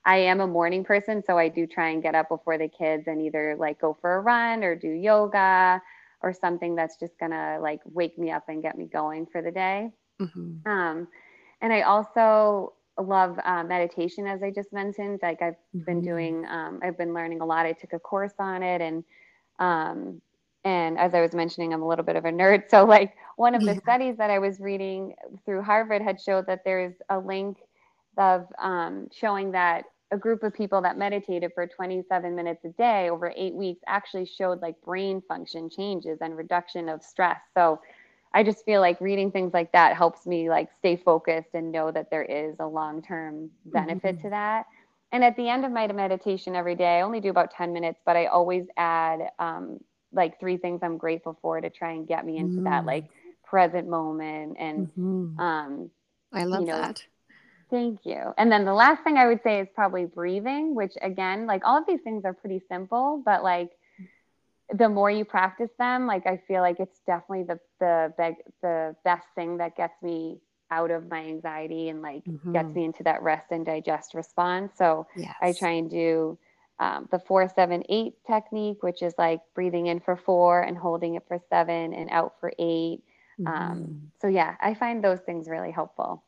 I 0.06 0.18
am 0.18 0.40
a 0.40 0.48
morning 0.48 0.84
person, 0.84 1.22
so 1.26 1.38
I 1.38 1.50
do 1.50 1.68
try 1.68 1.90
and 1.90 2.02
get 2.02 2.16
up 2.16 2.30
before 2.30 2.58
the 2.58 2.68
kids 2.68 3.04
and 3.08 3.22
either 3.22 3.56
like 3.60 3.80
go 3.80 3.98
for 4.00 4.16
a 4.16 4.22
run 4.22 4.64
or 4.64 4.76
do 4.76 4.90
yoga 4.90 5.82
or 6.26 6.34
something 6.34 6.76
that's 6.76 6.98
just 6.98 7.18
gonna 7.20 7.60
like 7.62 7.80
wake 7.86 8.18
me 8.18 8.32
up 8.32 8.50
and 8.50 8.64
get 8.64 8.78
me 8.78 8.86
going 8.86 9.28
for 9.28 9.42
the 9.44 9.52
day. 9.52 9.92
Mm-hmm. 10.20 10.68
Um, 10.70 11.08
and 11.62 11.72
I 11.72 11.82
also 11.82 12.74
love 13.00 13.40
uh, 13.46 13.64
meditation, 13.64 14.26
as 14.26 14.42
I 14.42 14.50
just 14.50 14.74
mentioned. 14.74 15.20
Like 15.22 15.42
I've 15.44 15.54
mm-hmm. 15.54 15.82
been 15.82 16.02
doing, 16.02 16.46
um, 16.48 16.80
I've 16.84 16.98
been 16.98 17.14
learning 17.14 17.42
a 17.42 17.46
lot. 17.46 17.68
I 17.68 17.74
took 17.74 17.94
a 17.94 18.00
course 18.00 18.34
on 18.40 18.64
it, 18.64 18.82
and 18.82 19.04
um, 19.60 20.20
and 20.64 20.98
as 20.98 21.14
I 21.14 21.22
was 21.22 21.34
mentioning, 21.34 21.74
I'm 21.74 21.84
a 21.84 21.88
little 21.88 22.04
bit 22.04 22.16
of 22.16 22.26
a 22.26 22.32
nerd. 22.32 22.64
So 22.72 22.86
like 22.86 23.14
one 23.38 23.54
of 23.54 23.62
the 23.62 23.74
yeah. 23.74 23.80
studies 23.82 24.18
that 24.18 24.32
I 24.32 24.40
was 24.40 24.60
reading 24.60 25.14
through 25.46 25.62
Harvard 25.62 26.02
had 26.02 26.20
showed 26.20 26.48
that 26.48 26.64
there's 26.66 26.96
a 27.10 27.20
link 27.20 27.60
of 28.18 28.48
um, 28.58 29.10
showing 29.14 29.52
that 29.52 29.86
a 30.12 30.18
group 30.18 30.44
of 30.44 30.54
people 30.54 30.82
that 30.82 30.98
meditated 30.98 31.52
for 31.54 31.66
27 31.66 32.36
minutes 32.36 32.64
a 32.64 32.70
day 32.70 33.10
over 33.10 33.34
eight 33.36 33.54
weeks 33.54 33.82
actually 33.88 34.26
showed 34.26 34.62
like 34.62 34.80
brain 34.82 35.22
function 35.28 35.70
changes 35.70 36.20
and 36.22 36.38
reduction 36.38 36.90
of 36.90 37.04
stress. 37.04 37.40
So 37.56 37.82
I 38.34 38.44
just 38.44 38.66
feel 38.66 38.82
like 38.82 39.00
reading 39.02 39.32
things 39.32 39.54
like 39.54 39.72
that 39.72 39.96
helps 39.96 40.26
me 40.26 40.50
like 40.50 40.70
stay 40.78 40.96
focused 40.96 41.50
and 41.54 41.72
know 41.72 41.92
that 41.92 42.12
there 42.12 42.24
is 42.24 42.56
a 42.60 42.68
long-term 42.68 43.50
benefit 43.66 44.18
mm-hmm. 44.18 44.24
to 44.24 44.30
that. 44.30 44.66
And 45.12 45.24
at 45.24 45.36
the 45.38 45.48
end 45.48 45.66
of 45.66 45.72
my 45.72 45.88
meditation 45.88 46.56
every 46.56 46.76
day, 46.76 47.00
I 47.00 47.02
only 47.02 47.22
do 47.22 47.30
about 47.30 47.52
10 47.52 47.72
minutes, 47.72 48.00
but 48.06 48.16
I 48.16 48.26
always 48.26 48.66
add 48.76 49.30
um, 49.40 49.80
like 50.12 50.40
three 50.40 50.58
things 50.58 50.82
I'm 50.84 50.98
grateful 50.98 51.38
for 51.42 51.62
to 51.62 51.70
try 51.70 51.94
and 51.94 52.08
get 52.08 52.26
me 52.26 52.38
into 52.38 52.56
mm-hmm. 52.56 52.66
that 52.66 52.86
like 52.86 53.06
present 53.44 53.88
moment. 53.88 54.58
And 54.60 54.88
mm-hmm. 54.88 55.40
um, 55.40 55.90
I 56.34 56.44
love 56.44 56.62
you 56.62 56.68
know, 56.68 56.82
that 56.82 57.04
Thank 57.70 58.06
you. 58.06 58.34
And 58.38 58.52
then 58.52 58.66
the 58.66 58.74
last 58.74 59.04
thing 59.04 59.18
I 59.18 59.28
would 59.28 59.42
say 59.44 59.60
is 59.60 59.68
probably 59.74 60.06
breathing, 60.06 60.76
which 60.76 60.94
again, 61.02 61.48
like 61.48 61.64
all 61.66 61.78
of 61.78 61.86
these 61.88 62.02
things 62.02 62.24
are 62.26 62.34
pretty 62.34 62.62
simple, 62.70 63.22
but 63.26 63.44
like 63.44 63.72
the 64.74 64.90
more 64.90 65.10
you 65.10 65.26
practice 65.26 65.72
them, 65.78 66.08
like 66.08 66.26
I 66.28 66.38
feel 66.48 66.62
like 66.62 66.80
it's 66.80 67.00
definitely 67.06 67.44
the 67.44 67.60
the 67.80 68.36
the 68.62 68.96
best 69.04 69.28
thing 69.36 69.58
that 69.58 69.76
gets 69.76 70.02
me 70.02 70.40
out 70.72 70.92
of 70.92 71.10
my 71.10 71.20
anxiety 71.20 71.90
and 71.90 72.02
like 72.02 72.24
mm-hmm. 72.26 72.54
gets 72.54 72.74
me 72.74 72.86
into 72.86 73.04
that 73.04 73.22
rest 73.22 73.46
and 73.52 73.66
digest 73.66 74.14
response. 74.14 74.74
So 74.78 75.08
yes. 75.16 75.36
I 75.42 75.54
try 75.54 75.72
and 75.72 75.90
do 75.90 76.38
um, 76.80 77.08
the 77.12 77.20
four, 77.20 77.48
seven, 77.56 77.84
eight 77.90 78.16
technique, 78.28 78.82
which 78.82 79.02
is 79.02 79.14
like 79.18 79.42
breathing 79.54 79.88
in 79.88 80.00
for 80.00 80.16
four 80.16 80.62
and 80.62 80.78
holding 80.78 81.16
it 81.16 81.24
for 81.28 81.40
seven 81.50 81.94
and 81.94 82.10
out 82.12 82.36
for 82.40 82.52
8 82.58 83.02
um, 83.38 83.46
mm-hmm. 83.46 83.62
um, 83.62 84.12
so 84.22 84.28
yeah, 84.28 84.56
I 84.62 84.74
find 84.74 85.04
those 85.04 85.20
things 85.20 85.48
really 85.50 85.72
helpful. 85.72 86.24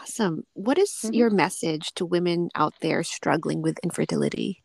Awesome. 0.00 0.44
What 0.54 0.78
is 0.78 0.90
mm-hmm. 0.90 1.14
your 1.14 1.30
message 1.30 1.92
to 1.94 2.04
women 2.04 2.50
out 2.54 2.74
there 2.80 3.02
struggling 3.02 3.62
with 3.62 3.78
infertility? 3.80 4.62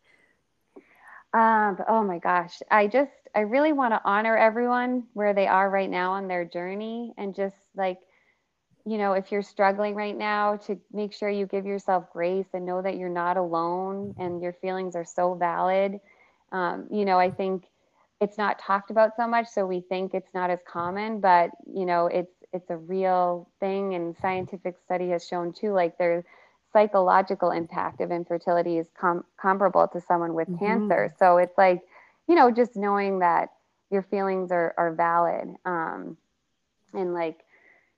Um, 1.34 1.78
oh 1.88 2.04
my 2.04 2.20
gosh. 2.20 2.60
I 2.72 2.88
just, 2.88 3.12
I 3.36 3.42
really 3.42 3.74
want 3.74 3.94
to 3.94 4.02
honor 4.04 4.36
everyone 4.36 5.04
where 5.14 5.34
they 5.34 5.48
are 5.48 5.70
right 5.70 5.90
now 5.90 6.14
on 6.14 6.28
their 6.28 6.46
journey 6.46 7.14
and 7.18 7.36
just 7.36 7.56
like, 7.76 8.00
you 8.86 8.98
know, 8.98 9.14
if 9.14 9.32
you're 9.32 9.44
struggling 9.44 9.94
right 9.94 10.18
now, 10.18 10.56
to 10.56 10.80
make 10.92 11.14
sure 11.14 11.30
you 11.30 11.46
give 11.46 11.66
yourself 11.66 12.12
grace 12.12 12.48
and 12.54 12.66
know 12.66 12.82
that 12.82 12.98
you're 12.98 13.10
not 13.10 13.38
alone 13.38 14.16
and 14.18 14.42
your 14.42 14.54
feelings 14.54 14.96
are 14.96 15.06
so 15.06 15.36
valid. 15.36 16.00
Um, 16.52 16.88
you 16.90 17.06
know, 17.06 17.20
I 17.20 17.30
think 17.30 17.66
it's 18.20 18.38
not 18.38 18.58
talked 18.58 18.90
about 18.90 19.16
so 19.16 19.28
much, 19.28 19.48
so 19.48 19.66
we 19.66 19.82
think 19.82 20.14
it's 20.14 20.34
not 20.34 20.50
as 20.50 20.60
common, 20.68 21.20
but, 21.20 21.52
you 21.72 21.86
know, 21.86 22.08
it's, 22.08 22.34
it's 22.54 22.70
a 22.70 22.78
real 22.78 23.50
thing 23.60 23.94
and 23.96 24.16
scientific 24.18 24.76
study 24.84 25.10
has 25.10 25.28
shown 25.28 25.54
too 25.54 25.72
like 25.72 25.98
their 25.98 26.24
psychological 26.74 27.52
impact 27.52 28.02
of 28.02 28.12
infertility 28.12 28.78
is 28.78 28.88
com- 29.00 29.26
comparable 29.40 29.88
to 29.88 30.00
someone 30.02 30.34
with 30.34 30.48
mm-hmm. 30.48 30.66
cancer 30.66 31.14
so 31.18 31.38
it's 31.38 31.58
like 31.58 31.82
you 32.28 32.36
know 32.36 32.52
just 32.52 32.76
knowing 32.76 33.20
that 33.20 33.50
your 33.92 34.04
feelings 34.04 34.52
are, 34.52 34.74
are 34.78 34.94
valid 34.94 35.56
um, 35.66 36.16
and 36.94 37.14
like 37.14 37.40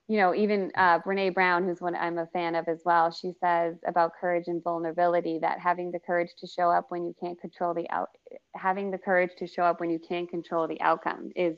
you 0.08 0.18
know 0.18 0.34
even 0.34 0.72
uh, 0.76 1.00
brene 1.00 1.34
brown 1.34 1.64
who's 1.64 1.82
one 1.82 1.96
i'm 1.96 2.18
a 2.18 2.28
fan 2.28 2.56
of 2.56 2.68
as 2.68 2.82
well 2.86 3.12
she 3.12 3.32
says 3.40 3.76
about 3.88 4.14
courage 4.20 4.48
and 4.48 4.64
vulnerability 4.64 5.38
that 5.40 5.60
having 5.60 5.92
the 5.92 6.00
courage 6.00 6.32
to 6.38 6.48
show 6.48 6.70
up 6.70 6.92
when 6.92 7.06
you 7.06 7.16
can't 7.20 7.40
control 7.40 7.74
the 7.74 7.90
out 7.90 8.10
having 8.56 8.92
the 8.92 8.98
courage 8.98 9.32
to 9.38 9.48
show 9.48 9.64
up 9.64 9.80
when 9.80 9.90
you 9.90 10.00
can't 10.00 10.30
control 10.30 10.68
the 10.68 10.80
outcome 10.82 11.32
is 11.36 11.58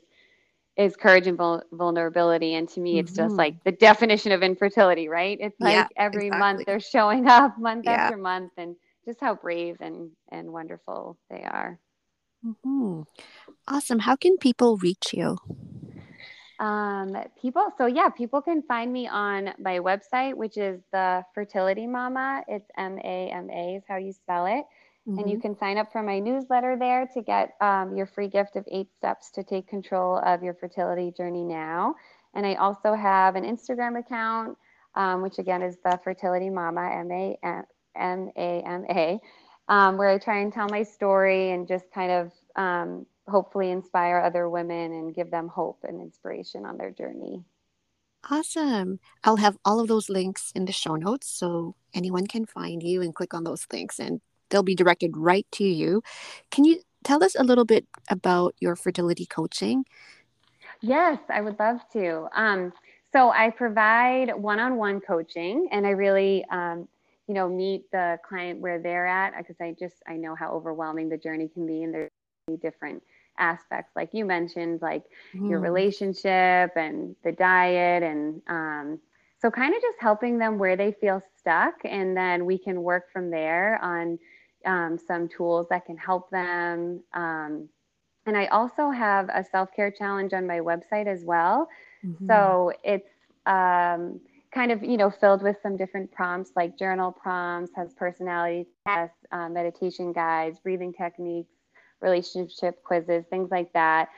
is 0.76 0.96
courage 0.96 1.26
and 1.26 1.38
vul- 1.38 1.62
vulnerability 1.72 2.54
and 2.54 2.68
to 2.68 2.80
me 2.80 2.98
it's 2.98 3.12
mm-hmm. 3.12 3.22
just 3.22 3.36
like 3.36 3.62
the 3.64 3.72
definition 3.72 4.32
of 4.32 4.42
infertility 4.42 5.08
right 5.08 5.38
it's 5.40 5.58
like 5.60 5.74
yeah, 5.74 5.86
every 5.96 6.26
exactly. 6.26 6.38
month 6.38 6.66
they're 6.66 6.80
showing 6.80 7.28
up 7.28 7.56
month 7.58 7.84
yeah. 7.84 7.92
after 7.92 8.16
month 8.16 8.52
and 8.56 8.76
just 9.04 9.20
how 9.20 9.34
brave 9.34 9.76
and 9.80 10.10
and 10.30 10.52
wonderful 10.52 11.16
they 11.30 11.42
are 11.42 11.78
mm-hmm. 12.44 13.02
awesome 13.68 14.00
how 14.00 14.16
can 14.16 14.36
people 14.36 14.76
reach 14.78 15.12
you 15.12 15.36
um 16.60 17.16
people 17.40 17.66
so 17.78 17.86
yeah 17.86 18.08
people 18.08 18.40
can 18.40 18.62
find 18.62 18.92
me 18.92 19.06
on 19.06 19.52
my 19.58 19.78
website 19.78 20.34
which 20.34 20.56
is 20.56 20.80
the 20.92 21.22
fertility 21.34 21.86
mama 21.86 22.42
it's 22.48 22.70
m-a-m-a 22.76 23.76
is 23.76 23.82
how 23.88 23.96
you 23.96 24.12
spell 24.12 24.46
it 24.46 24.64
Mm-hmm. 25.06 25.18
And 25.18 25.30
you 25.30 25.36
mm-hmm. 25.36 25.48
can 25.48 25.58
sign 25.58 25.76
up 25.76 25.92
for 25.92 26.02
my 26.02 26.18
newsletter 26.18 26.76
there 26.78 27.06
to 27.12 27.20
get 27.20 27.54
um, 27.60 27.94
your 27.96 28.06
free 28.06 28.28
gift 28.28 28.56
of 28.56 28.64
eight 28.70 28.88
steps 28.96 29.30
to 29.32 29.44
take 29.44 29.68
control 29.68 30.18
of 30.24 30.42
your 30.42 30.54
fertility 30.54 31.12
journey 31.14 31.44
now. 31.44 31.94
And 32.34 32.46
I 32.46 32.54
also 32.54 32.94
have 32.94 33.36
an 33.36 33.44
Instagram 33.44 33.98
account, 33.98 34.56
um, 34.94 35.22
which 35.22 35.38
again 35.38 35.62
is 35.62 35.76
the 35.84 36.00
Fertility 36.02 36.48
Mama, 36.48 36.90
M 36.90 37.10
A 37.12 37.38
M 37.96 38.30
A 38.36 38.62
M 38.66 38.84
A, 38.90 39.20
um, 39.68 39.98
where 39.98 40.08
I 40.08 40.18
try 40.18 40.38
and 40.40 40.52
tell 40.52 40.68
my 40.68 40.82
story 40.82 41.52
and 41.52 41.68
just 41.68 41.84
kind 41.92 42.10
of 42.10 42.32
um, 42.56 43.06
hopefully 43.28 43.70
inspire 43.70 44.18
other 44.18 44.48
women 44.48 44.92
and 44.92 45.14
give 45.14 45.30
them 45.30 45.48
hope 45.48 45.84
and 45.84 46.00
inspiration 46.00 46.64
on 46.64 46.78
their 46.78 46.90
journey. 46.90 47.44
Awesome. 48.30 49.00
I'll 49.22 49.36
have 49.36 49.58
all 49.66 49.80
of 49.80 49.88
those 49.88 50.08
links 50.08 50.50
in 50.54 50.64
the 50.64 50.72
show 50.72 50.96
notes 50.96 51.28
so 51.28 51.74
anyone 51.92 52.26
can 52.26 52.46
find 52.46 52.82
you 52.82 53.02
and 53.02 53.14
click 53.14 53.34
on 53.34 53.44
those 53.44 53.66
links 53.70 53.98
and 53.98 54.22
they'll 54.54 54.62
be 54.62 54.76
directed 54.76 55.16
right 55.16 55.46
to 55.50 55.64
you. 55.64 56.00
Can 56.50 56.64
you 56.64 56.80
tell 57.04 57.22
us 57.22 57.36
a 57.38 57.44
little 57.44 57.64
bit 57.64 57.86
about 58.10 58.54
your 58.60 58.74
fertility 58.74 59.26
coaching. 59.26 59.84
Yes, 60.80 61.18
I 61.28 61.40
would 61.40 61.58
love 61.58 61.80
to. 61.92 62.28
Um, 62.34 62.72
so 63.12 63.30
I 63.30 63.50
provide 63.50 64.34
one-on-one 64.34 65.00
coaching, 65.00 65.68
and 65.70 65.86
I 65.86 65.90
really, 65.90 66.44
um, 66.50 66.88
you 67.28 67.34
know, 67.34 67.48
meet 67.48 67.90
the 67.92 68.18
client 68.26 68.60
where 68.60 68.80
they're 68.80 69.06
at 69.06 69.36
because 69.38 69.56
I 69.60 69.76
just 69.78 70.02
I 70.08 70.16
know 70.16 70.34
how 70.34 70.50
overwhelming 70.50 71.08
the 71.08 71.16
journey 71.16 71.48
can 71.48 71.66
be, 71.66 71.84
and 71.84 71.94
there's 71.94 72.10
different 72.60 73.02
aspects, 73.38 73.92
like 73.96 74.10
you 74.12 74.24
mentioned, 74.24 74.82
like 74.82 75.04
mm. 75.34 75.48
your 75.48 75.60
relationship 75.60 76.72
and 76.76 77.14
the 77.22 77.32
diet, 77.32 78.02
and 78.02 78.42
um, 78.48 78.98
so 79.40 79.50
kind 79.50 79.74
of 79.74 79.80
just 79.80 79.98
helping 80.00 80.38
them 80.38 80.58
where 80.58 80.76
they 80.76 80.92
feel 80.92 81.22
stuck, 81.38 81.74
and 81.84 82.16
then 82.16 82.46
we 82.46 82.58
can 82.58 82.82
work 82.82 83.12
from 83.12 83.30
there 83.30 83.78
on 83.82 84.18
um, 84.66 84.98
some 84.98 85.28
tools 85.28 85.66
that 85.70 85.86
can 85.86 85.96
help 85.96 86.30
them. 86.30 87.02
Um, 87.12 87.68
and 88.26 88.36
I 88.36 88.46
also 88.46 88.90
have 88.90 89.28
a 89.28 89.44
self 89.44 89.70
care 89.74 89.90
challenge 89.90 90.32
on 90.32 90.46
my 90.46 90.60
website 90.60 91.06
as 91.06 91.24
well. 91.24 91.68
Mm-hmm. 92.04 92.26
So 92.26 92.72
it's 92.82 93.08
um, 93.46 94.20
kind 94.52 94.72
of 94.72 94.82
you 94.82 94.96
know 94.96 95.10
filled 95.10 95.42
with 95.42 95.56
some 95.62 95.76
different 95.76 96.10
prompts 96.12 96.52
like 96.56 96.78
journal 96.78 97.12
prompts, 97.12 97.72
has 97.76 97.92
personality 97.94 98.66
tests, 98.86 99.16
uh, 99.32 99.48
meditation 99.48 100.12
guides, 100.12 100.58
breathing 100.58 100.92
techniques, 100.92 101.52
relationship 102.00 102.82
quizzes, 102.82 103.24
things 103.28 103.50
like 103.50 103.72
that. 103.72 104.08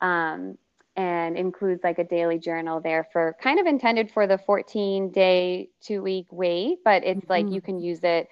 Um, 0.00 0.58
and 0.96 1.36
includes 1.36 1.84
like 1.84 1.98
a 1.98 2.04
daily 2.04 2.38
journal 2.38 2.80
there 2.80 3.06
for 3.12 3.36
kind 3.42 3.60
of 3.60 3.66
intended 3.66 4.10
for 4.10 4.26
the 4.26 4.38
14 4.38 5.10
day, 5.10 5.68
two 5.82 6.02
week 6.02 6.26
wait, 6.30 6.78
but 6.84 7.04
it's 7.04 7.20
mm-hmm. 7.20 7.30
like 7.30 7.50
you 7.50 7.60
can 7.60 7.78
use 7.78 8.00
it 8.02 8.28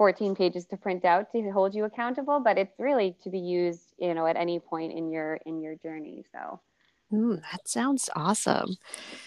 14 0.00 0.34
pages 0.34 0.64
to 0.64 0.78
print 0.78 1.04
out 1.04 1.30
to 1.30 1.50
hold 1.50 1.74
you 1.74 1.84
accountable 1.84 2.40
but 2.40 2.56
it's 2.56 2.72
really 2.78 3.14
to 3.22 3.28
be 3.28 3.38
used 3.38 3.92
you 3.98 4.14
know 4.14 4.24
at 4.24 4.34
any 4.34 4.58
point 4.58 4.90
in 4.90 5.10
your 5.10 5.38
in 5.44 5.60
your 5.60 5.74
journey 5.74 6.24
so. 6.32 6.58
Mm, 7.12 7.42
that 7.52 7.68
sounds 7.68 8.08
awesome. 8.16 8.76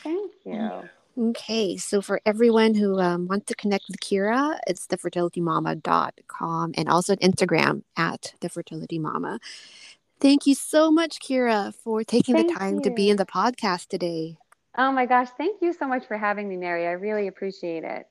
Thank 0.04 0.32
you. 0.44 0.90
Okay 1.16 1.78
so 1.78 2.02
for 2.02 2.20
everyone 2.26 2.74
who 2.74 3.00
um, 3.00 3.28
wants 3.28 3.46
to 3.46 3.56
connect 3.56 3.86
with 3.88 4.00
kira 4.00 4.58
it's 4.66 4.88
thefertilitymama.com 4.88 6.74
and 6.76 6.90
also 6.90 7.16
instagram 7.18 7.84
at 7.96 8.34
thefertilitymama. 8.42 9.38
Thank 10.20 10.48
you 10.48 10.56
so 10.56 10.90
much 10.90 11.20
kira 11.20 11.72
for 11.76 12.04
taking 12.04 12.34
thank 12.34 12.48
the 12.48 12.56
time 12.56 12.76
you. 12.78 12.82
to 12.82 12.90
be 12.90 13.12
in 13.12 13.18
the 13.18 13.28
podcast 13.28 13.90
today. 13.90 14.38
Oh 14.76 14.92
my 14.92 15.06
gosh 15.06 15.30
thank 15.38 15.62
you 15.62 15.72
so 15.72 15.88
much 15.88 16.08
for 16.08 16.18
having 16.18 16.50
me 16.50 16.58
mary. 16.58 16.88
I 16.88 16.94
really 16.94 17.28
appreciate 17.28 17.84
it 17.84 18.08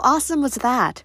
How 0.00 0.14
awesome 0.16 0.40
was 0.40 0.54
that? 0.54 1.04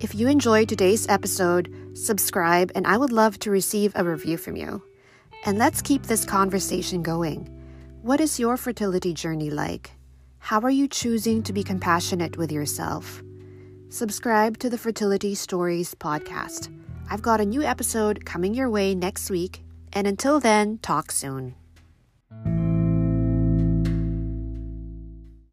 If 0.00 0.14
you 0.14 0.28
enjoyed 0.28 0.68
today's 0.68 1.08
episode, 1.08 1.74
subscribe, 1.94 2.70
and 2.74 2.86
I 2.86 2.98
would 2.98 3.10
love 3.10 3.38
to 3.38 3.50
receive 3.50 3.92
a 3.94 4.04
review 4.04 4.36
from 4.36 4.54
you. 4.54 4.82
And 5.46 5.56
let's 5.56 5.80
keep 5.80 6.02
this 6.02 6.26
conversation 6.26 7.02
going. 7.02 7.48
What 8.02 8.20
is 8.20 8.38
your 8.38 8.58
fertility 8.58 9.14
journey 9.14 9.48
like? 9.48 9.92
How 10.40 10.60
are 10.60 10.70
you 10.70 10.88
choosing 10.88 11.42
to 11.44 11.54
be 11.54 11.62
compassionate 11.62 12.36
with 12.36 12.52
yourself? 12.52 13.22
Subscribe 13.88 14.58
to 14.58 14.68
the 14.68 14.76
Fertility 14.76 15.34
Stories 15.34 15.94
podcast. 15.94 16.68
I've 17.08 17.22
got 17.22 17.40
a 17.40 17.46
new 17.46 17.62
episode 17.62 18.26
coming 18.26 18.52
your 18.52 18.68
way 18.68 18.94
next 18.94 19.30
week, 19.30 19.62
and 19.94 20.06
until 20.06 20.38
then, 20.38 20.80
talk 20.82 21.12
soon. 21.12 21.54